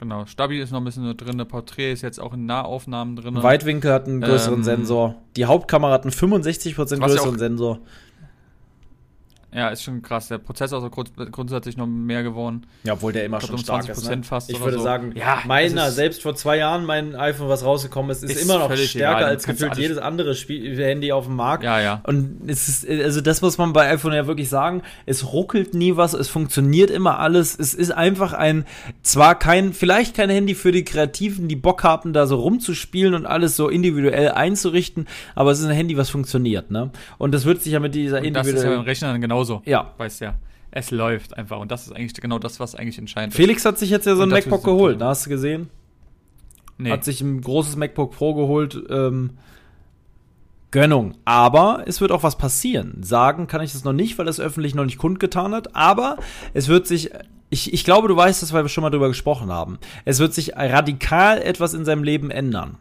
[0.00, 3.40] Genau, Stabi ist noch ein bisschen drin, Porträt ist jetzt auch in Nahaufnahmen drin.
[3.40, 5.14] Weitwinkel hat einen größeren Ähm, Sensor.
[5.36, 7.78] Die Hauptkamera hat einen 65% Was ja größeren auch- Sensor.
[9.54, 10.28] Ja, ist schon krass.
[10.28, 12.62] Der Prozessor ist auch grund grundsätzlich noch mehr geworden.
[12.84, 14.04] Ja, obwohl der immer Ich schon glaub, um stark ist.
[14.06, 14.22] 20% Ne?
[14.24, 14.82] fast ich würde so.
[14.82, 18.30] sagen, Ja, meiner, es ist- selbst vor zwei Jahren mein iPhone, was rausgekommen ist, ist,
[18.34, 21.64] Ist immer noch stärker egal, als gefühlt jedes andere Spiel Handy auf dem Markt.
[21.64, 22.00] Ja, ja.
[22.06, 25.96] Und es ist, also das muss man bei iPhone ja wirklich sagen, es ruckelt nie
[25.96, 27.58] was, es funktioniert immer alles.
[27.58, 28.64] Es ist einfach ein,
[29.02, 33.26] zwar kein, vielleicht kein Handy für die Kreativen, die Bock haben, da so rumzuspielen und
[33.26, 36.90] alles so individuell einzurichten, aber es ist ein Handy, was funktioniert, ne?
[37.18, 38.84] Und das wird sich ja mit dieser Und das ist ja beim individuellen.
[38.86, 39.62] Rechner dann genauso.
[39.64, 39.92] Ja.
[39.98, 40.34] Weißt ja.
[40.70, 41.60] Es läuft einfach.
[41.60, 43.36] Und das ist eigentlich genau das, was eigentlich entscheidend ist.
[43.36, 45.06] Felix hat sich jetzt ja so ein MacBook es geholt, ne?
[45.06, 45.68] Hast du gesehen?
[46.78, 46.90] Nee.
[46.90, 48.82] Hat sich ein großes MacBook Pro geholt.
[48.88, 49.32] Ähm,
[50.70, 51.14] Gönnung.
[51.26, 53.02] Aber es wird auch was passieren.
[53.02, 55.76] Sagen kann ich das noch nicht, weil das öffentlich noch nicht kundgetan hat.
[55.76, 56.16] Aber
[56.54, 57.10] es wird sich.
[57.50, 59.78] Ich, ich glaube, du weißt das, weil wir schon mal drüber gesprochen haben.
[60.06, 62.78] Es wird sich radikal etwas in seinem Leben ändern.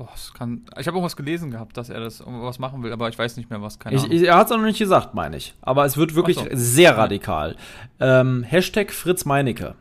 [0.00, 2.92] Oh, es kann, ich habe auch was gelesen gehabt, dass er das was machen will,
[2.92, 3.80] aber ich weiß nicht mehr was.
[3.80, 4.22] Keine Ich, Ahnung.
[4.24, 5.54] er hat es auch noch nicht gesagt, meine ich.
[5.60, 6.46] Aber es wird wirklich so.
[6.52, 7.56] sehr radikal.
[7.98, 9.74] Ähm, Hashtag Fritz Meinecke.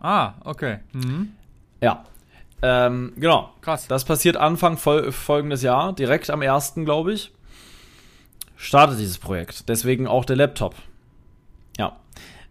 [0.00, 0.80] ah, okay.
[0.92, 1.32] Mhm.
[1.80, 2.04] Ja.
[2.62, 3.50] Ähm, genau.
[3.62, 3.86] Krass.
[3.88, 6.74] Das passiert Anfang fol folgendes Jahr, direkt am 1.
[6.84, 7.32] glaube ich.
[8.56, 9.68] Startet dieses Projekt.
[9.70, 10.74] Deswegen auch der Laptop.
[11.78, 11.96] Ja.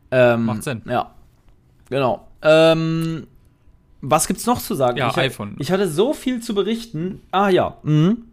[0.10, 0.82] Ähm, Macht Sinn.
[0.86, 1.12] Ja.
[1.89, 2.28] Genau.
[2.42, 3.28] Ähm,
[4.01, 4.97] was gibt's noch zu sagen?
[4.97, 5.55] Ja, ich, iPhone.
[5.59, 7.21] Ich hatte so viel zu berichten.
[7.31, 7.77] Ah ja.
[7.83, 8.25] Mhm.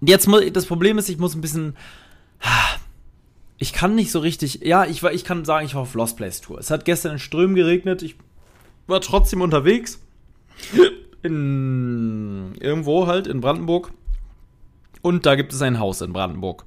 [0.00, 1.74] Jetzt muss das Problem ist, ich muss ein bisschen
[3.58, 4.60] ich kann nicht so richtig.
[4.62, 6.58] Ja, ich, war, ich kann sagen, ich war auf Lost Place Tour.
[6.58, 8.02] Es hat gestern in Strömen geregnet.
[8.02, 8.16] Ich
[8.86, 10.00] war trotzdem unterwegs.
[11.22, 13.92] In irgendwo halt in Brandenburg.
[15.00, 16.66] Und da gibt es ein Haus in Brandenburg.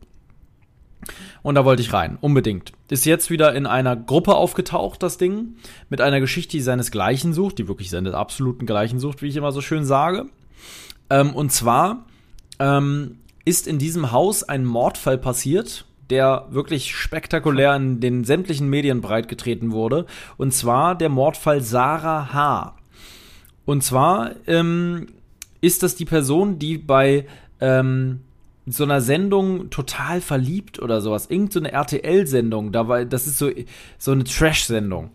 [1.43, 2.74] Und da wollte ich rein, unbedingt.
[2.89, 5.56] Ist jetzt wieder in einer Gruppe aufgetaucht, das Ding,
[5.89, 9.52] mit einer Geschichte, die seinesgleichen sucht, die wirklich seines absoluten Gleichen sucht, wie ich immer
[9.52, 10.26] so schön sage.
[11.10, 12.06] Ähm, und zwar
[12.60, 19.02] ähm, ist in diesem Haus ein Mordfall passiert, der wirklich spektakulär in den sämtlichen Medien
[19.02, 20.06] breitgetreten wurde.
[20.38, 22.76] Und zwar der Mordfall Sarah H.
[23.65, 25.08] Und zwar ähm,
[25.62, 27.26] ist das die Person, die bei
[27.60, 28.22] ähm,
[28.67, 31.27] so einer Sendung total verliebt oder sowas.
[31.30, 32.71] Irgend so eine RTL-Sendung.
[32.71, 33.49] Da war, das ist so,
[33.97, 35.12] so eine Trash-Sendung.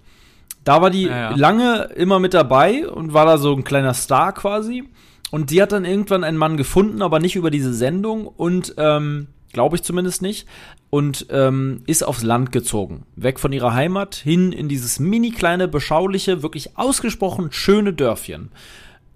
[0.64, 1.36] Da war die ja, ja.
[1.36, 4.84] lange immer mit dabei und war da so ein kleiner Star quasi.
[5.30, 9.28] Und die hat dann irgendwann einen Mann gefunden, aber nicht über diese Sendung und ähm,
[9.52, 10.46] glaube ich zumindest nicht.
[10.88, 13.04] Und ähm, ist aufs Land gezogen.
[13.16, 18.50] Weg von ihrer Heimat hin in dieses mini kleine, beschauliche, wirklich ausgesprochen schöne Dörfchen.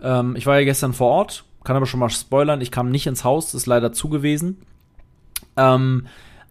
[0.02, 3.06] Ähm, ich war ja gestern vor Ort, kann aber schon mal spoilern, ich kam nicht
[3.06, 4.58] ins Haus, ist leider zu gewesen.
[5.56, 6.06] Ähm,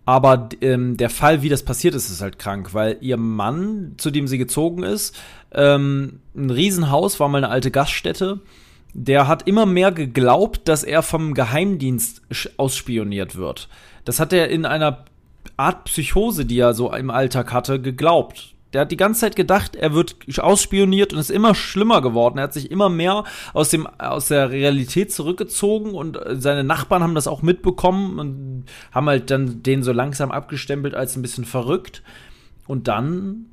[0.06, 4.12] aber ähm, der Fall, wie das passiert ist, ist halt krank, weil ihr Mann, zu
[4.12, 5.16] dem sie gezogen ist,
[5.52, 8.42] ähm, ein Riesenhaus, war mal eine alte Gaststätte.
[8.94, 12.22] Der hat immer mehr geglaubt, dass er vom Geheimdienst
[12.58, 13.68] ausspioniert wird.
[14.04, 15.06] Das hat er in einer
[15.58, 18.55] Art Psychose, die er so im Alltag hatte, geglaubt.
[18.76, 22.40] Der hat die ganze Zeit gedacht, er wird ausspioniert und ist immer schlimmer geworden.
[22.40, 27.16] Er hat sich immer mehr aus, dem, aus der Realität zurückgezogen und seine Nachbarn haben
[27.16, 32.04] das auch mitbekommen und haben halt dann den so langsam abgestempelt als ein bisschen verrückt.
[32.68, 33.46] Und dann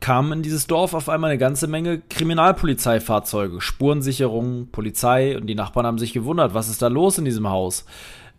[0.00, 5.86] kamen in dieses Dorf auf einmal eine ganze Menge Kriminalpolizeifahrzeuge, Spurensicherung, Polizei und die Nachbarn
[5.86, 7.84] haben sich gewundert, was ist da los in diesem Haus?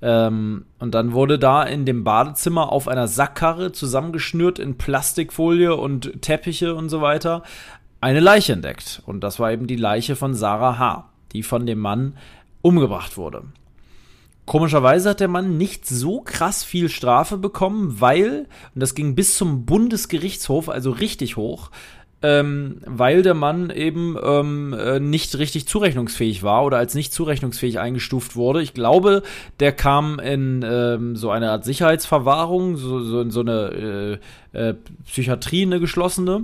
[0.01, 6.21] Ähm, und dann wurde da in dem Badezimmer auf einer Sackkarre zusammengeschnürt in Plastikfolie und
[6.21, 7.43] Teppiche und so weiter
[8.01, 9.01] eine Leiche entdeckt.
[9.05, 12.15] Und das war eben die Leiche von Sarah H., die von dem Mann
[12.61, 13.43] umgebracht wurde.
[14.45, 19.35] Komischerweise hat der Mann nicht so krass viel Strafe bekommen, weil, und das ging bis
[19.35, 21.69] zum Bundesgerichtshof, also richtig hoch,
[22.21, 27.79] ähm, weil der Mann eben ähm, äh, nicht richtig zurechnungsfähig war oder als nicht zurechnungsfähig
[27.79, 28.61] eingestuft wurde.
[28.61, 29.23] Ich glaube,
[29.59, 34.19] der kam in ähm, so eine Art Sicherheitsverwahrung, so, so in so eine
[34.53, 36.43] äh, äh, Psychiatrie, eine geschlossene.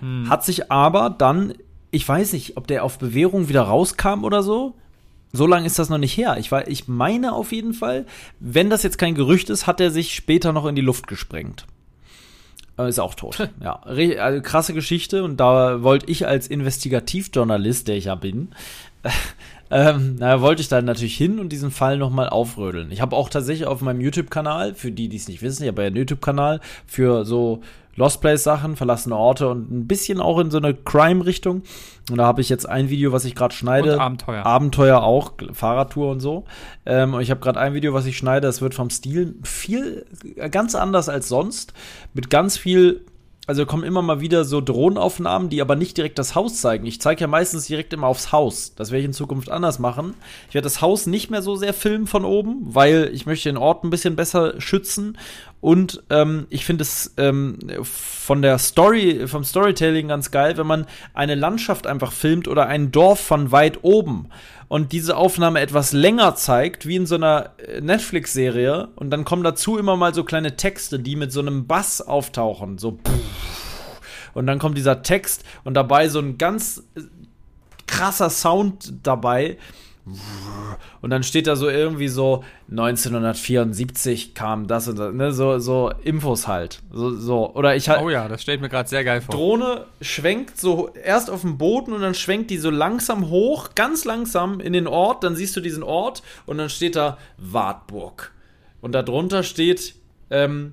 [0.00, 0.28] Hm.
[0.28, 1.54] Hat sich aber dann,
[1.92, 4.74] ich weiß nicht, ob der auf Bewährung wieder rauskam oder so.
[5.32, 6.36] So lange ist das noch nicht her.
[6.38, 8.06] Ich, war, ich meine auf jeden Fall,
[8.40, 11.64] wenn das jetzt kein Gerücht ist, hat er sich später noch in die Luft gesprengt.
[12.86, 13.48] Äh, ist auch tot.
[13.62, 18.48] ja, also krasse Geschichte und da wollte ich als Investigativjournalist, der ich ja bin,
[19.70, 22.90] ähm, naja, wollte ich dann natürlich hin und diesen Fall nochmal aufrödeln.
[22.90, 25.82] Ich habe auch tatsächlich auf meinem YouTube-Kanal, für die, die es nicht wissen, ich habe
[25.82, 27.62] ja einen YouTube-Kanal für so
[27.94, 31.62] Lost Place Sachen, verlassene Orte und ein bisschen auch in so eine Crime-Richtung.
[32.10, 33.94] Und da habe ich jetzt ein Video, was ich gerade schneide.
[33.94, 34.46] Und Abenteuer.
[34.46, 36.44] Abenteuer auch, Fahrradtour und so.
[36.86, 40.06] Ähm, und ich habe gerade ein Video, was ich schneide, das wird vom Stil viel
[40.50, 41.74] ganz anders als sonst.
[42.14, 43.04] Mit ganz viel
[43.48, 46.86] also kommen immer mal wieder so Drohnenaufnahmen, die aber nicht direkt das Haus zeigen.
[46.86, 48.74] Ich zeige ja meistens direkt immer aufs Haus.
[48.76, 50.14] Das werde ich in Zukunft anders machen.
[50.48, 53.56] Ich werde das Haus nicht mehr so sehr filmen von oben, weil ich möchte den
[53.56, 55.18] Ort ein bisschen besser schützen.
[55.60, 60.86] Und ähm, ich finde es ähm, von der Story, vom Storytelling ganz geil, wenn man
[61.12, 64.28] eine Landschaft einfach filmt oder ein Dorf von weit oben
[64.72, 68.88] und diese Aufnahme etwas länger zeigt, wie in so einer äh, Netflix-Serie.
[68.96, 72.78] Und dann kommen dazu immer mal so kleine Texte, die mit so einem Bass auftauchen.
[72.78, 72.98] So.
[74.32, 77.02] Und dann kommt dieser Text und dabei so ein ganz äh,
[77.86, 79.58] krasser Sound dabei.
[81.00, 85.92] Und dann steht da so irgendwie so 1974 kam das und das, ne, so, so
[86.02, 86.80] Infos halt.
[86.92, 87.54] So, so.
[87.54, 88.02] Oder ich halt.
[88.02, 89.32] Oh ja, das stellt mir gerade sehr geil vor.
[89.32, 94.04] Drohne schwenkt so erst auf dem Boden und dann schwenkt die so langsam hoch, ganz
[94.04, 95.22] langsam in den Ort.
[95.22, 98.32] Dann siehst du diesen Ort und dann steht da Wartburg.
[98.80, 99.94] Und darunter steht
[100.30, 100.72] ähm,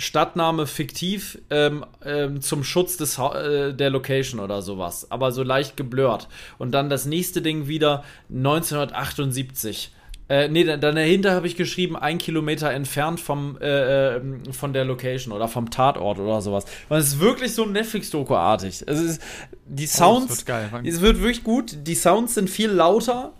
[0.00, 5.76] Stadtname fiktiv ähm, ähm, zum Schutz des äh, der Location oder sowas, aber so leicht
[5.76, 6.28] geblurrt.
[6.58, 8.02] Und dann das nächste Ding wieder
[8.34, 9.92] 1978.
[10.30, 14.84] Äh, nee, dann, dahinter habe ich geschrieben, ein Kilometer entfernt vom, äh, ähm, von der
[14.84, 16.64] Location oder vom Tatort oder sowas.
[16.88, 18.88] Und es ist wirklich so Netflix-Doku-artig.
[18.88, 19.22] Also es ist,
[19.66, 20.70] die Sounds, oh, wird geil.
[20.84, 21.78] es wird wirklich gut.
[21.82, 23.32] Die Sounds sind viel lauter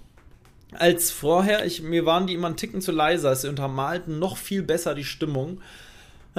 [0.72, 1.64] als vorher.
[1.64, 3.34] Ich, mir waren die immer einen Ticken zu leiser.
[3.36, 5.60] Sie untermalten noch viel besser die Stimmung.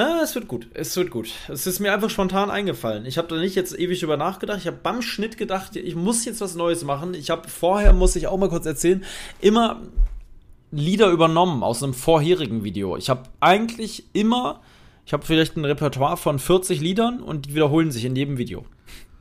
[0.02, 0.66] Ja, es wird gut.
[0.74, 1.30] Es wird gut.
[1.48, 3.06] Es ist mir einfach spontan eingefallen.
[3.06, 4.58] Ich habe da nicht jetzt ewig über nachgedacht.
[4.58, 7.14] Ich habe beim Schnitt gedacht, ich muss jetzt was Neues machen.
[7.14, 9.04] Ich habe vorher, muss ich auch mal kurz erzählen,
[9.42, 9.80] immer
[10.72, 12.98] Lieder übernommen aus einem vorherigen Video.
[12.98, 14.62] Ich habe eigentlich immer,
[15.06, 18.66] ich habe vielleicht ein Repertoire von 40 Liedern und die wiederholen sich in jedem Video.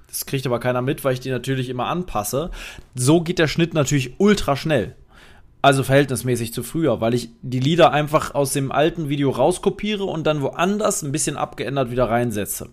[0.06, 2.50] Das kriegt aber keiner mit, weil ich die natürlich immer anpasse.
[2.94, 4.96] So geht der Schnitt natürlich ultra schnell.
[5.62, 10.26] Also verhältnismäßig zu früher, weil ich die Lieder einfach aus dem alten Video rauskopiere und
[10.26, 12.70] dann woanders ein bisschen abgeändert wieder reinsetze.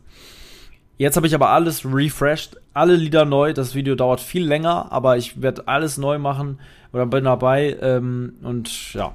[0.98, 3.54] Jetzt habe ich aber alles refreshed, alle Lieder neu.
[3.54, 6.60] Das Video dauert viel länger, aber ich werde alles neu machen
[6.94, 7.78] oder bin dabei.
[7.82, 9.14] Ähm, und ja.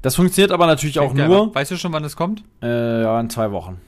[0.00, 1.54] Das funktioniert aber natürlich auch Klingt nur.
[1.54, 2.42] Weißt du schon, wann es kommt?
[2.60, 3.80] Äh, ja, in zwei Wochen.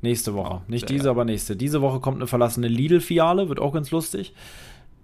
[0.00, 0.54] Nächste Woche.
[0.56, 1.54] Oh, Nicht diese, aber nächste.
[1.54, 4.34] Diese Woche kommt eine verlassene Lidl-Filiale, wird auch ganz lustig.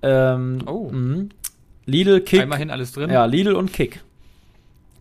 [0.02, 0.90] Ähm, Oh.
[0.90, 1.28] mhm.
[1.86, 2.40] Lidl, Kick.
[2.40, 3.10] Einmal hin, alles drin.
[3.10, 4.02] Ja, Lidl und Kick.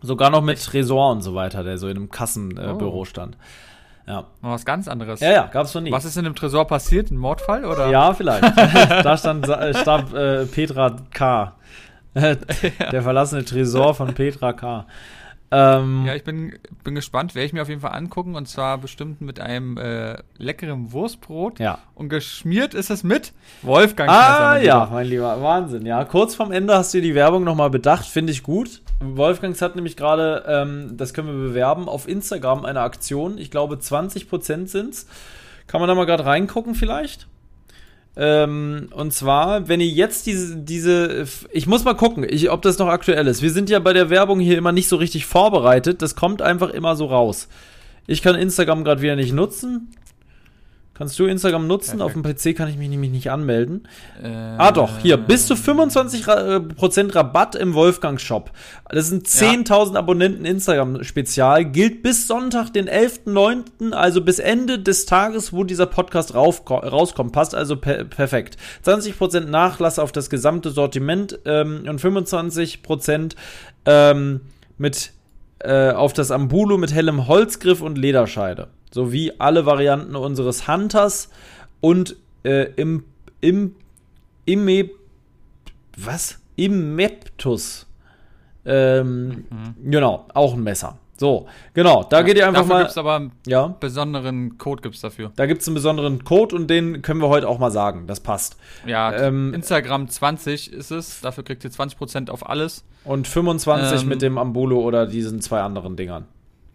[0.02, 3.06] Sogar noch mit Tresor und so weiter, der so in einem Kassenbüro äh, Oh.
[3.06, 3.38] Stand.
[4.08, 4.26] Ja.
[4.42, 5.20] Noch was ganz anderes.
[5.20, 5.92] Ja, ja, gab's noch nie.
[5.92, 7.12] Was ist in dem Tresor passiert?
[7.12, 7.90] Ein Mordfall oder?
[7.90, 8.44] Ja, vielleicht.
[9.06, 11.56] da stand, äh, starb äh, Petra K.
[12.16, 14.86] Der verlassene Tresor von Petra K.
[15.52, 18.78] Ähm, Ja, ich bin, bin gespannt, werde ich mir auf jeden Fall angucken und zwar
[18.78, 21.60] bestimmt mit einem äh, leckeren Wurstbrot.
[21.60, 21.80] ja.
[21.94, 24.10] Und geschmiert ist es mit Wolfgang.
[24.10, 25.86] Ah, mein ja, mein Lieber, Wahnsinn.
[25.86, 28.82] Ja, kurz vorm Ende hast du die Werbung nochmal bedacht, finde ich gut.
[29.00, 33.38] Wolfgangs hat nämlich gerade, ähm, das können wir bewerben, auf Instagram eine Aktion.
[33.38, 35.08] Ich glaube, 20% sind's.
[35.68, 37.28] Kann man da mal gerade reingucken vielleicht?
[38.18, 42.78] Ähm, und zwar, wenn ihr jetzt diese, diese, ich muss mal gucken, ich, ob das
[42.78, 43.42] noch aktuell ist.
[43.42, 46.02] Wir sind ja bei der Werbung hier immer nicht so richtig vorbereitet.
[46.02, 47.48] Das kommt einfach immer so raus.
[48.08, 49.96] Ich kann Instagram gerade wieder nicht nutzen.
[51.02, 52.00] Kannst du Instagram nutzen?
[52.00, 53.88] Auf dem PC kann ich mich nämlich nicht anmelden.
[54.24, 58.52] Äh, Ah doch, hier, bis zu 25% Ra- äh, Prozent Rabatt im Wolfgang-Shop.
[58.88, 61.66] Das sind 10.000 Abonnenten Instagram-Spezial.
[61.66, 67.32] Gilt bis Sonntag, den 11.09., also bis Ende des Tages, wo dieser Podcast rauskommt.
[67.32, 68.58] Passt also per perfekt.
[68.86, 73.36] 20% Nachlass auf das gesamte Sortiment ähm, und 25%
[73.86, 74.42] ähm,
[74.78, 75.14] mit
[75.60, 78.68] äh, auf das Ambulo mit hellem Holzgriff und Lederscheide.
[78.92, 81.30] Sowie alle Varianten unseres Hunters
[81.80, 83.06] und äh, im,
[83.42, 83.76] im,
[84.46, 84.90] Imme,
[85.98, 86.40] was?
[86.56, 87.88] Immeptus.
[88.66, 89.46] Ähm,
[89.84, 90.98] Genau, auch ein Messer.
[91.18, 92.82] So, genau, da geht ihr einfach dafür mal.
[92.82, 95.32] gibt's aber einen Ja, besonderen Code gibt's dafür.
[95.36, 98.08] da gibt es einen besonderen Code und den können wir heute auch mal sagen.
[98.08, 98.58] Das passt.
[98.88, 101.22] Ja, Ähm, Instagram 20 ist es.
[101.22, 102.84] Dafür kriegt ihr 20% auf alles.
[103.04, 106.26] Und 25 Ähm, mit dem Ambulo oder diesen zwei anderen Dingern.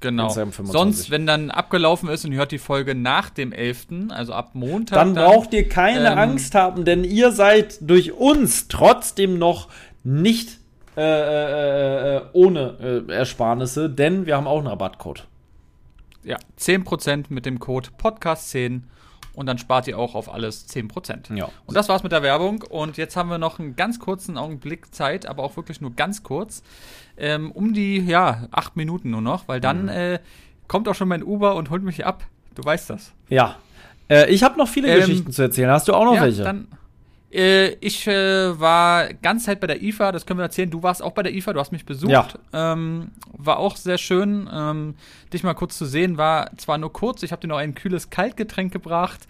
[0.01, 0.25] Genau.
[0.25, 0.73] Instagram 25.
[0.73, 4.51] Sonst, wenn dann abgelaufen ist und ihr hört die Folge nach dem 11., also ab
[4.55, 9.69] Montag, Dann braucht ihr keine ähm, Angst haben, denn ihr seid durch uns trotzdem noch
[10.05, 10.59] nicht
[10.97, 15.27] äh, äh, äh, ohne äh, Ersparnisse, denn wir haben auch einen Rabattcode.
[16.25, 18.83] ja, 10% mit dem Code Podcast10
[19.37, 21.35] und dann spart ihr auch auf alles 10%.
[21.37, 21.51] Ja.
[21.67, 22.63] Und das war's mit der Werbung.
[22.63, 26.23] Und jetzt haben wir noch einen ganz kurzen Augenblick Zeit, aber auch wirklich nur ganz
[26.23, 26.63] kurz.
[27.19, 29.63] Ähm, um die, ja, acht Minuten nur noch, weil Mhm.
[29.63, 30.19] dann äh,
[30.69, 32.25] kommt auch schon mein Uber und holt mich ab.
[32.55, 33.13] Du weißt das.
[33.29, 33.57] Ja.
[34.11, 35.71] Äh, ich habe noch viele Ähm, Geschichten zu erzählen.
[35.71, 36.43] Hast du auch noch ja, welche?
[36.43, 36.69] dann.
[37.33, 40.71] Äh, ich äh, war ganz Zeit bei der IFA, das können wir erzählen.
[40.71, 42.11] Du warst auch bei der IFA, du hast mich besucht.
[42.13, 42.29] Ja.
[42.53, 44.95] Ähm, war auch sehr schön, ähm,
[45.33, 46.19] dich mal kurz zu sehen.
[46.19, 49.27] War zwar nur kurz, ich habe dir noch ein kühles Kaltgetränk gebracht,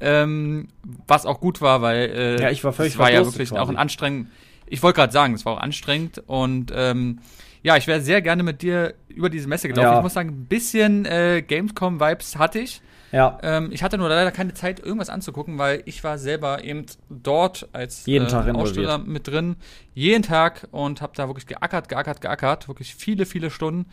[0.00, 0.68] ähm,
[1.06, 3.60] was auch gut war, weil äh, Ja, ich war völlig es war ja wirklich quasi.
[3.60, 4.28] auch ein anstrengend.
[4.66, 7.20] Ich wollte gerade sagen, es war auch anstrengend und ähm,
[7.62, 9.88] ja, ich wäre sehr gerne mit dir über diese Messe gelaufen.
[9.90, 9.96] Ja.
[9.98, 12.80] Ich muss sagen, ein bisschen äh, Gamescom-Vibes hatte ich.
[13.10, 13.38] ja.
[13.42, 17.68] Ähm, ich hatte nur leider keine Zeit, irgendwas anzugucken, weil ich war selber eben dort
[17.72, 18.88] als Jeden Tag äh, involviert.
[18.88, 19.56] Aussteller mit drin,
[19.94, 23.86] jeden Tag und habe da wirklich geackert, geackert, geackert, wirklich viele, viele Stunden.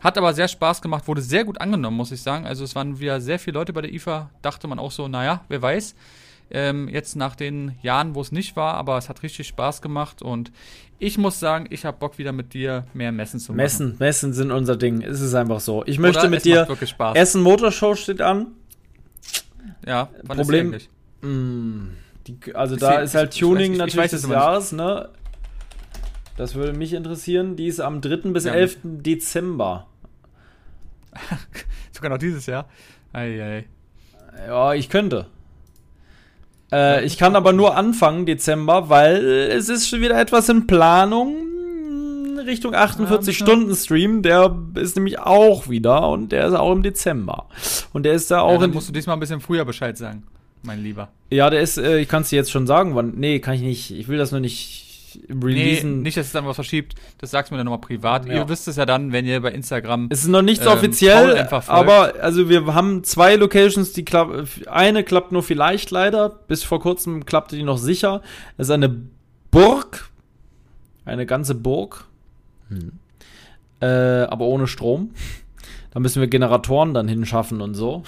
[0.00, 2.46] Hat aber sehr Spaß gemacht, wurde sehr gut angenommen, muss ich sagen.
[2.46, 5.44] Also es waren wieder sehr viele Leute bei der IFA, dachte man auch so, naja,
[5.48, 5.94] wer weiß.
[6.48, 10.22] Ähm, jetzt nach den Jahren, wo es nicht war, aber es hat richtig Spaß gemacht
[10.22, 10.52] und
[11.00, 13.56] ich muss sagen, ich habe Bock wieder mit dir mehr Messen zu machen.
[13.56, 15.02] Messen, Messen sind unser Ding.
[15.02, 15.82] Es ist einfach so.
[15.86, 16.28] Ich möchte Oder?
[16.30, 16.60] mit Es dir.
[16.60, 17.16] macht wirklich Spaß.
[17.16, 18.52] Essen Motorshow steht an.
[19.84, 20.88] ja, wann Problem- ist?
[21.22, 21.88] Mm,
[22.28, 24.32] die, also Ist da sie- ist halt ich- ich Tuning ich- ich natürlich des nicht.
[24.32, 25.08] Jahres, ne?
[26.36, 27.56] Das würde mich interessieren.
[27.56, 28.32] Die ist am 3.
[28.32, 28.52] bis Ja.
[28.54, 28.78] 11.
[28.84, 29.86] Dezember.
[31.92, 32.68] Sogar noch dieses Jahr.
[33.12, 33.64] Ei, ei.
[34.46, 35.26] Ja, ich könnte.
[36.72, 41.34] Äh, ich kann aber nur Anfang Dezember, weil es ist schon wieder etwas in Planung
[42.46, 44.22] Richtung 48-Stunden-Stream.
[44.22, 47.46] Der ist nämlich auch wieder und der ist auch im Dezember.
[47.92, 48.74] Und der ist da Ja, auch dann in.
[48.74, 50.24] musst du diesmal ein bisschen früher Bescheid sagen,
[50.62, 51.08] mein Lieber.
[51.30, 53.14] Ja, der ist, äh, ich kann es dir jetzt schon sagen, wann.
[53.16, 53.90] Nee, kann ich nicht.
[53.90, 54.85] Ich will das nur nicht
[55.28, 55.98] releasen.
[55.98, 56.94] Nee, nicht, dass es dann was verschiebt.
[57.18, 58.26] Das sagst du mir dann nochmal privat.
[58.26, 58.34] Ja.
[58.34, 60.08] Ihr wisst es ja dann, wenn ihr bei Instagram.
[60.10, 64.48] Es ist noch nichts ähm, offiziell, aber also wir haben zwei Locations, die klappen.
[64.66, 66.28] Eine klappt nur vielleicht leider.
[66.28, 68.22] Bis vor kurzem klappte die noch sicher.
[68.56, 68.94] Das ist eine
[69.50, 70.10] Burg
[71.04, 72.04] Eine ganze Burg.
[72.68, 72.92] Hm.
[73.80, 75.10] Äh, aber ohne Strom.
[75.92, 78.02] Da müssen wir Generatoren dann hinschaffen und so.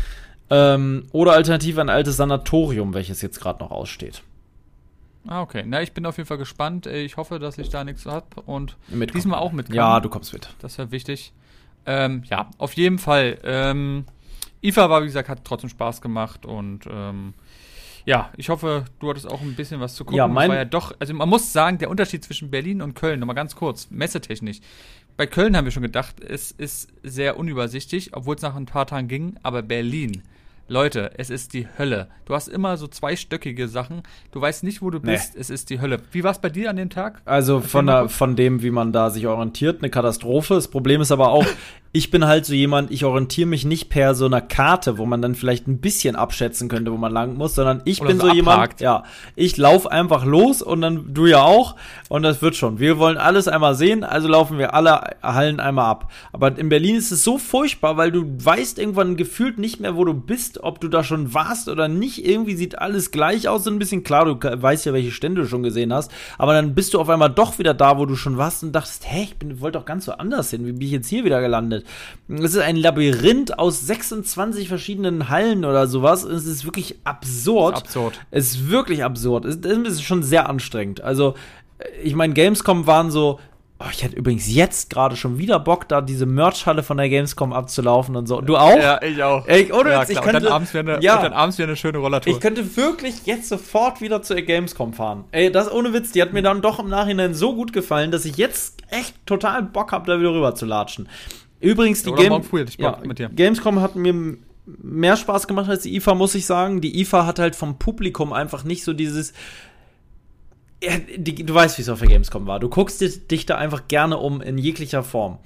[0.50, 4.22] ähm, oder alternativ ein altes Sanatorium, welches jetzt gerade noch aussteht.
[5.26, 5.62] Ah, okay.
[5.66, 6.86] Na, ich bin auf jeden Fall gespannt.
[6.86, 9.12] Ich hoffe, dass ich da nichts habe und Mitkommen.
[9.14, 9.72] diesmal auch mit.
[9.72, 10.48] Ja, du kommst mit.
[10.60, 11.32] Das wäre wichtig.
[11.86, 13.38] Ähm, ja, auf jeden Fall.
[13.44, 14.04] Ähm,
[14.62, 17.34] IFA war, wie gesagt, hat trotzdem Spaß gemacht und ähm,
[18.04, 20.16] ja, ich hoffe, du hattest auch ein bisschen was zu gucken.
[20.18, 23.20] Ja, mein- war ja doch, also man muss sagen, der Unterschied zwischen Berlin und Köln,
[23.20, 24.60] nochmal ganz kurz, messetechnisch.
[25.16, 28.86] Bei Köln haben wir schon gedacht, es ist sehr unübersichtlich, obwohl es nach ein paar
[28.86, 30.22] Tagen ging, aber Berlin.
[30.72, 32.08] Leute, es ist die Hölle.
[32.24, 34.02] Du hast immer so zweistöckige Sachen.
[34.30, 35.12] Du weißt nicht, wo du Nee.
[35.12, 35.36] bist.
[35.36, 35.98] Es ist die Hölle.
[36.12, 37.20] Wie war es bei dir an dem Tag?
[37.26, 40.54] Also von, der, von dem, wie man da sich orientiert, eine Katastrophe.
[40.54, 41.44] Das Problem ist aber auch,
[41.94, 45.20] ich bin halt so jemand, ich orientiere mich nicht per so einer Karte, wo man
[45.20, 48.28] dann vielleicht ein bisschen abschätzen könnte, wo man lang muss, sondern ich Oder bin so
[48.28, 48.80] so, jemand, abhakt.
[48.80, 49.04] ja,
[49.36, 51.76] ich laufe einfach los und dann du ja auch
[52.08, 52.78] und das wird schon.
[52.78, 56.10] Wir wollen alles einmal sehen, also laufen wir alle Hallen einmal ab.
[56.32, 60.06] Aber in Berlin ist es so furchtbar, weil du weißt irgendwann gefühlt nicht mehr, wo
[60.06, 62.26] du bist, ob du da schon warst oder nicht.
[62.26, 65.46] Irgendwie sieht alles gleich aus, so ein bisschen klar, du weißt ja, welche Stände du
[65.46, 68.38] schon gesehen hast, aber dann bist du auf einmal doch wieder da, wo du schon
[68.38, 70.92] warst und dachtest, hä, ich bin, wollte doch ganz so anders hin, wie bin ich
[70.92, 71.81] jetzt hier wieder gelandet?
[72.28, 76.22] Es ist ein Labyrinth aus 26 verschiedenen Hallen oder sowas.
[76.24, 77.76] Es ist wirklich absurd.
[77.76, 78.20] Ist absurd.
[78.30, 79.44] Es ist wirklich absurd.
[79.44, 81.00] Es ist schon sehr anstrengend.
[81.02, 81.34] Also,
[81.78, 83.38] äh, ich meine, Gamescom waren so.
[83.84, 87.52] Oh, ich hätte übrigens jetzt gerade schon wieder Bock, da diese Merch-Halle von der Gamescom
[87.52, 88.40] abzulaufen und so.
[88.40, 88.76] Du auch?
[88.76, 89.44] Ja, ich auch.
[89.48, 90.22] Ey, ohne ja, ich klar.
[90.22, 91.20] und, könnte- dann abends wäre eine, ja.
[91.20, 92.32] dann abends wäre eine schöne Rollertour.
[92.32, 95.24] Ich könnte wirklich jetzt sofort wieder zur Gamescom fahren.
[95.32, 98.24] Ey, das ohne Witz, die hat mir dann doch im Nachhinein so gut gefallen, dass
[98.24, 101.08] ich jetzt echt total Bock habe, da wieder rüber zu latschen.
[101.62, 103.28] Übrigens, die Oder Game morgen früh hätte ich Bock mit dir.
[103.28, 106.80] Gamescom hat mir mehr Spaß gemacht als die IFA, muss ich sagen.
[106.80, 109.32] Die IFA hat halt vom Publikum einfach nicht so dieses.
[110.82, 112.58] Ja, die, du weißt, wie es auf der Gamescom war.
[112.58, 115.38] Du guckst dich, dich da einfach gerne um in jeglicher Form.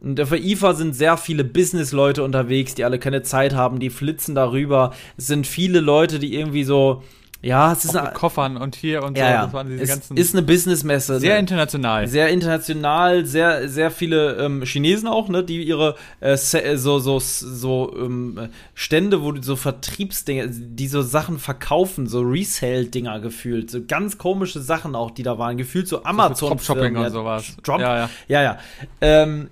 [0.00, 3.90] Und auf der IFA sind sehr viele Business-Leute unterwegs, die alle keine Zeit haben, die
[3.90, 4.92] flitzen darüber.
[5.16, 7.04] Es sind viele Leute, die irgendwie so,
[7.42, 9.22] ja, es ist eine, mit Koffern und hier und so.
[9.22, 9.72] ja, Das waren ja.
[9.72, 11.20] diese Es ganzen ist eine Businessmesse.
[11.20, 11.40] sehr ne?
[11.40, 12.06] international.
[12.06, 17.18] Sehr international, sehr, sehr viele ähm, Chinesen auch, ne, die ihre äh, äh, so, so,
[17.18, 23.70] so ähm, äh, Stände, wo die so Vertriebsdinger, die so Sachen verkaufen, so Resale-Dinger gefühlt,
[23.70, 26.50] so ganz komische Sachen auch, die da waren, gefühlt so Amazon.
[26.50, 27.56] Drop-Shopping und sowas.
[27.62, 28.10] Drop, Ja, ja.
[28.28, 28.58] ja, ja.
[29.00, 29.48] Ähm,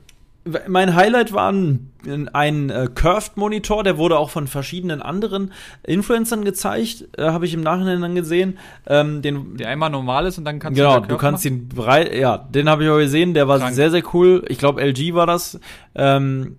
[0.68, 1.90] mein Highlight war ein,
[2.32, 7.62] ein äh, Curved-Monitor, der wurde auch von verschiedenen anderen Influencern gezeigt, äh, habe ich im
[7.62, 8.58] Nachhinein dann gesehen.
[8.86, 11.56] Ähm, den, Der einmal normal ist und dann kannst genau, du Curve kannst machen.
[11.56, 13.74] ihn breit, ja, den habe ich auch gesehen, der war Krank.
[13.74, 14.44] sehr, sehr cool.
[14.48, 15.58] Ich glaube, LG war das.
[15.94, 16.56] Ähm,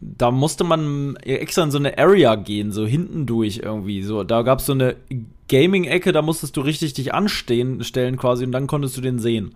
[0.00, 4.02] da musste man extra in so eine Area gehen, so hinten durch irgendwie.
[4.02, 4.94] So, da gab es so eine
[5.48, 9.54] Gaming-Ecke, da musstest du richtig dich anstehen, stellen quasi und dann konntest du den sehen.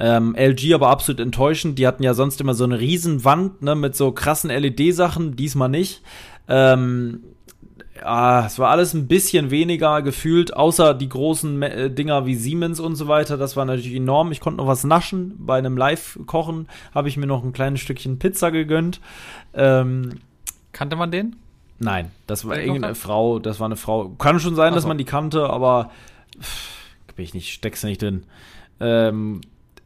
[0.00, 1.78] Ähm, LG aber absolut enttäuschend.
[1.78, 6.02] Die hatten ja sonst immer so eine Riesenwand ne, mit so krassen LED-Sachen, diesmal nicht.
[6.48, 7.20] Ähm,
[8.00, 12.80] ja, es war alles ein bisschen weniger gefühlt, außer die großen äh, Dinger wie Siemens
[12.80, 13.36] und so weiter.
[13.36, 14.32] Das war natürlich enorm.
[14.32, 15.34] Ich konnte noch was naschen.
[15.38, 19.00] Bei einem Live-Kochen habe ich mir noch ein kleines Stückchen Pizza gegönnt.
[19.52, 20.20] Ähm,
[20.72, 21.36] Kannte man den?
[21.80, 24.10] nein, das war irgendeine Frau, das war eine Frau.
[24.10, 25.90] Kann schon sein, Ach dass man die kannte, aber
[26.40, 28.24] pff, bin ich nicht, steck's nicht drin.
[28.78, 29.40] Ähm,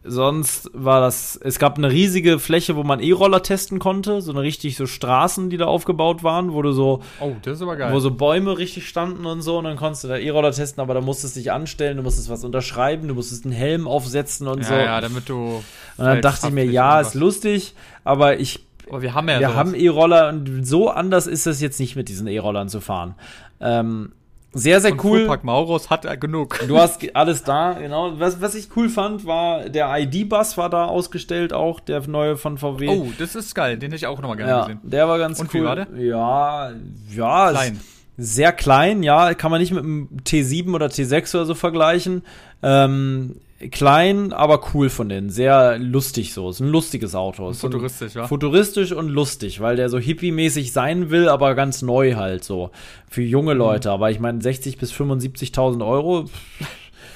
[0.07, 4.43] sonst war das, es gab eine riesige Fläche, wo man E-Roller testen konnte, so eine
[4.43, 7.93] richtig so Straßen, die da aufgebaut waren, wo du so Oh, das ist aber geil.
[7.93, 10.95] wo so Bäume richtig standen und so und dann konntest du da E-Roller testen, aber
[10.95, 14.59] da musstest du dich anstellen, du musstest was unterschreiben, du musstest einen Helm aufsetzen und
[14.61, 14.75] ja, so.
[14.75, 15.63] ja, damit du.
[15.97, 19.41] und dann dachte ich mir, ja, ist lustig, aber ich Aber wir haben ja.
[19.41, 19.59] wir sowas.
[19.59, 23.15] haben E-Roller und so anders ist es jetzt nicht mit diesen E-Rollern zu fahren.
[23.61, 24.13] Ähm,
[24.55, 25.19] sehr, sehr Und cool.
[25.21, 26.61] Fuhrpark Maurus hat er genug.
[26.67, 28.19] Du hast alles da, genau.
[28.19, 32.57] Was, was ich cool fand, war der ID-Bus war da ausgestellt, auch der neue von
[32.57, 32.89] VW.
[32.89, 33.77] Oh, das ist geil.
[33.77, 34.81] Den hätte ich auch nochmal gerne ja, gesehen.
[34.85, 35.61] der war ganz Und cool.
[35.61, 35.87] wie war der?
[35.97, 36.73] Ja,
[37.15, 37.81] ja, Klein.
[38.17, 42.23] Sehr klein, ja, kann man nicht mit einem T7 oder T6 oder so vergleichen.
[42.63, 43.41] Ähm,
[43.71, 45.31] klein, aber cool von denen.
[45.31, 46.51] Sehr lustig so.
[46.51, 47.51] Ist ein lustiges Auto.
[47.51, 48.27] Ist Futuristisch, ja.
[48.27, 52.71] Futuristisch und lustig, weil der so hippie-mäßig sein will, aber ganz neu halt so.
[53.09, 53.91] Für junge Leute.
[53.91, 56.19] Aber ich meine, 60 bis 75.000 Euro.
[56.21, 56.29] Junge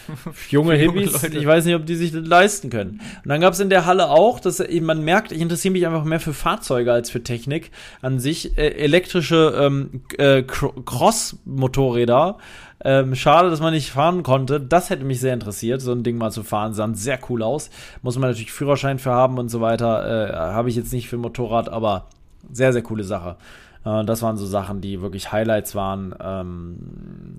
[0.33, 3.01] Für junge Hippies, ich weiß nicht, ob die sich das leisten können.
[3.23, 6.05] Und dann gab es in der Halle auch, dass man merkt, ich interessiere mich einfach
[6.05, 7.71] mehr für Fahrzeuge als für Technik
[8.01, 8.57] an sich.
[8.57, 12.39] Äh, elektrische ähm, äh, Cro- Cross-Motorräder.
[12.85, 14.61] Ähm, schade, dass man nicht fahren konnte.
[14.61, 16.75] Das hätte mich sehr interessiert, so ein Ding mal zu fahren.
[16.75, 17.71] Sah sehr cool aus.
[18.03, 20.31] Muss man natürlich Führerschein für haben und so weiter.
[20.31, 22.07] Äh, Habe ich jetzt nicht für Motorrad, aber
[22.53, 23.37] sehr, sehr coole Sache.
[23.85, 26.15] Äh, das waren so Sachen, die wirklich Highlights waren.
[26.21, 26.77] Ähm,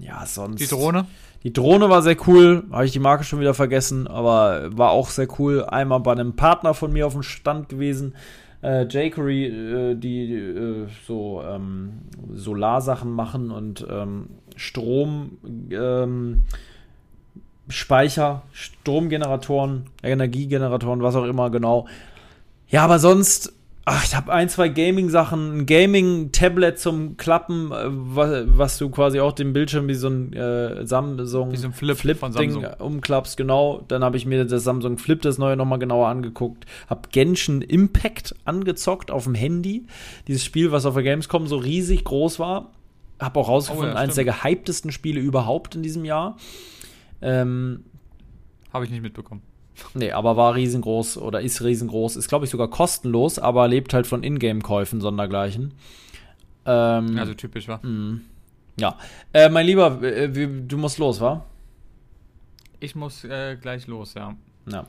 [0.01, 0.59] ja, sonst.
[0.59, 1.05] Die Drohne?
[1.43, 5.09] Die Drohne war sehr cool, habe ich die Marke schon wieder vergessen, aber war auch
[5.09, 5.63] sehr cool.
[5.63, 8.13] Einmal bei einem Partner von mir auf dem Stand gewesen,
[8.61, 12.01] äh, Jakery, äh, die äh, so ähm,
[12.33, 14.27] Solarsachen machen und ähm,
[14.59, 15.37] Strom,
[15.71, 16.43] ähm,
[17.69, 21.87] Speicher, Stromgeneratoren, Energiegeneratoren, was auch immer genau.
[22.67, 23.53] Ja, aber sonst
[23.91, 29.19] Ach, ich habe ein, zwei Gaming-Sachen, ein Gaming-Tablet zum Klappen, äh, was, was, du quasi
[29.19, 33.35] auch den Bildschirm wie so ein äh, Samsung wie so ein Flip, Flip Ding umklappst,
[33.35, 33.83] genau.
[33.87, 36.67] Dann habe ich mir das Samsung Flip, das neue, nochmal genauer angeguckt.
[36.87, 39.87] Hab Genshin Impact angezockt auf dem Handy.
[40.27, 42.69] Dieses Spiel, was auf der Gamescom so riesig groß war.
[43.19, 46.37] Hab auch rausgefunden, oh, ja, eines der gehyptesten Spiele überhaupt in diesem Jahr.
[47.21, 47.83] Ähm,
[48.71, 49.41] habe ich nicht mitbekommen.
[49.93, 52.15] Nee, aber war riesengroß oder ist riesengroß.
[52.15, 55.73] Ist, glaube ich, sogar kostenlos, aber lebt halt von Ingame-Käufen sondergleichen.
[56.65, 57.79] Ähm, also typisch, wa?
[57.81, 58.19] Mh.
[58.77, 58.97] Ja.
[59.33, 61.45] Äh, mein Lieber, äh, du musst los, wa?
[62.79, 64.35] Ich muss äh, gleich los, ja.
[64.71, 64.85] Ja.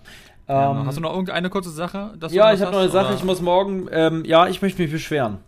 [0.48, 2.12] Ähm, hast du noch irgendeine kurze Sache?
[2.30, 3.08] ja, ich habe noch eine Sache.
[3.08, 3.16] Oder?
[3.16, 5.38] Ich muss morgen, ähm, ja, ich möchte mich beschweren.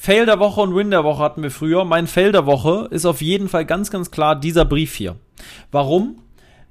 [0.00, 1.84] Fail der Woche und Win der Woche hatten wir früher.
[1.84, 5.16] Mein Fail der Woche ist auf jeden Fall ganz, ganz klar dieser Brief hier.
[5.72, 6.20] Warum?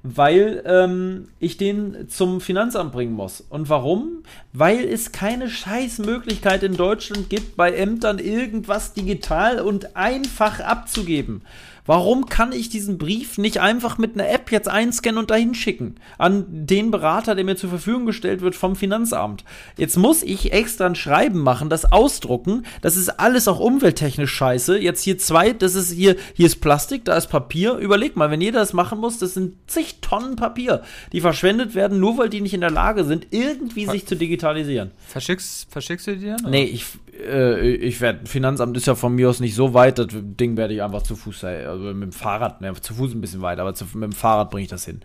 [0.02, 3.44] weil ähm, ich den zum Finanzamt bringen muss.
[3.48, 4.22] Und warum?
[4.52, 11.42] Weil es keine Scheißmöglichkeit in Deutschland gibt, bei Ämtern irgendwas digital und einfach abzugeben.
[11.88, 15.94] Warum kann ich diesen Brief nicht einfach mit einer App jetzt einscannen und dahin schicken?
[16.18, 19.42] An den Berater, der mir zur Verfügung gestellt wird vom Finanzamt.
[19.78, 22.66] Jetzt muss ich extra ein Schreiben machen, das ausdrucken.
[22.82, 24.78] Das ist alles auch umwelttechnisch scheiße.
[24.78, 27.76] Jetzt hier zwei, das ist hier, hier ist Plastik, da ist Papier.
[27.76, 30.82] Überleg mal, wenn jeder das machen muss, das sind zig Tonnen Papier,
[31.12, 34.14] die verschwendet werden, nur weil die nicht in der Lage sind, irgendwie Ver sich zu
[34.14, 34.90] digitalisieren.
[35.06, 36.40] Verschickst, verschickst du die dann?
[36.42, 36.50] Oder?
[36.50, 36.84] Nee, ich,
[37.26, 40.74] äh, ich werde, Finanzamt ist ja von mir aus nicht so weit, das Ding werde
[40.74, 43.62] ich einfach zu Fuß, also also mit dem Fahrrad, ne, zu Fuß ein bisschen weiter,
[43.62, 45.00] aber zu, mit dem Fahrrad bringe ich das hin.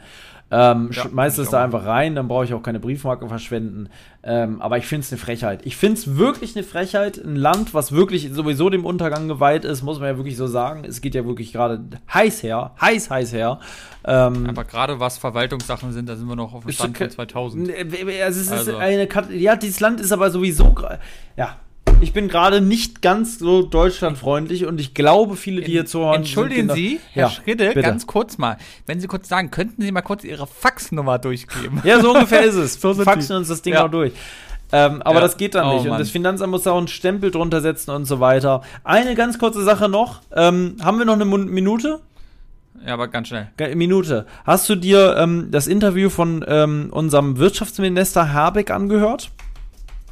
[0.51, 3.89] Ähm, ja, meistens da einfach rein, dann brauche ich auch keine Briefmarke verschwenden.
[4.21, 5.65] Ähm, aber ich finde es eine Frechheit.
[5.65, 7.17] Ich finde es wirklich eine Frechheit.
[7.17, 10.83] Ein Land, was wirklich sowieso dem Untergang geweiht ist, muss man ja wirklich so sagen.
[10.85, 13.59] Es geht ja wirklich gerade heiß her, heiß, heiß her.
[14.05, 17.71] Ähm, aber gerade was Verwaltungssachen sind, da sind wir noch auf dem Stand von 2000.
[17.71, 18.77] Also es ist also.
[18.77, 20.75] eine, ja, dieses Land ist aber sowieso,
[21.35, 21.57] ja,
[22.03, 26.17] ich bin gerade nicht ganz so deutschlandfreundlich und ich glaube, viele, die hier zuhören.
[26.17, 27.81] Entschuldigen Sie, Herr ja, Schritte, bitte.
[27.81, 28.57] ganz kurz mal.
[28.85, 31.81] Wenn Sie kurz sagen, könnten Sie mal kurz Ihre Faxnummer durchgeben?
[31.83, 32.73] Ja, so ungefähr ist es.
[32.81, 33.85] so Faxen uns das Ding ja.
[33.85, 34.13] auch durch.
[34.73, 35.21] Ähm, aber ja.
[35.21, 35.83] das geht dann oh, nicht.
[35.83, 35.93] Mann.
[35.93, 38.63] Und das Finanzamt muss da auch einen Stempel drunter setzen und so weiter.
[38.83, 40.21] Eine ganz kurze Sache noch.
[40.35, 42.01] Ähm, haben wir noch eine Minute?
[42.85, 43.47] Ja, aber ganz schnell.
[43.75, 44.25] Minute.
[44.45, 49.31] Hast du dir ähm, das Interview von ähm, unserem Wirtschaftsminister Habeck angehört?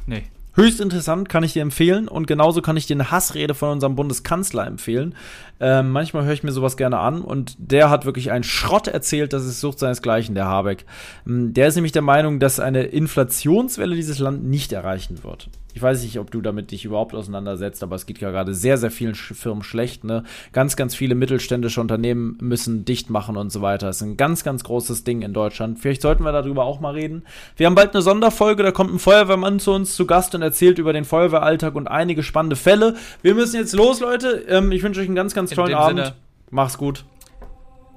[0.06, 0.24] Nee.
[0.54, 2.08] Höchst interessant, kann ich dir empfehlen.
[2.08, 5.14] Und genauso kann ich dir eine Hassrede von unserem Bundeskanzler empfehlen.
[5.60, 7.22] Ähm, manchmal höre ich mir sowas gerne an.
[7.22, 10.84] Und der hat wirklich einen Schrott erzählt, das ist Sucht seinesgleichen, der Habeck.
[11.26, 15.48] Ähm, der ist nämlich der Meinung, dass eine Inflationswelle dieses Land nicht erreichen wird.
[15.74, 18.76] Ich weiß nicht, ob du damit dich überhaupt auseinandersetzt, aber es geht ja gerade sehr,
[18.76, 20.04] sehr vielen Firmen schlecht.
[20.04, 20.24] Ne?
[20.52, 23.86] Ganz, ganz viele mittelständische Unternehmen müssen dicht machen und so weiter.
[23.86, 25.78] Das ist ein ganz, ganz großes Ding in Deutschland.
[25.78, 27.24] Vielleicht sollten wir darüber auch mal reden.
[27.56, 30.78] Wir haben bald eine Sonderfolge, da kommt ein Feuerwehrmann zu uns zu Gast und erzählt
[30.78, 32.96] über den Feuerwehralltag und einige spannende Fälle.
[33.22, 34.44] Wir müssen jetzt los, Leute.
[34.48, 35.98] Ähm, ich wünsche euch einen ganz, ganz tollen Abend.
[36.00, 36.14] Sinne.
[36.50, 37.04] Mach's gut.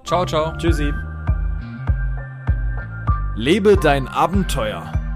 [0.06, 0.56] Ciao, ciao.
[0.58, 0.94] Tschüssi.
[3.36, 4.94] Lebe dein Abenteuer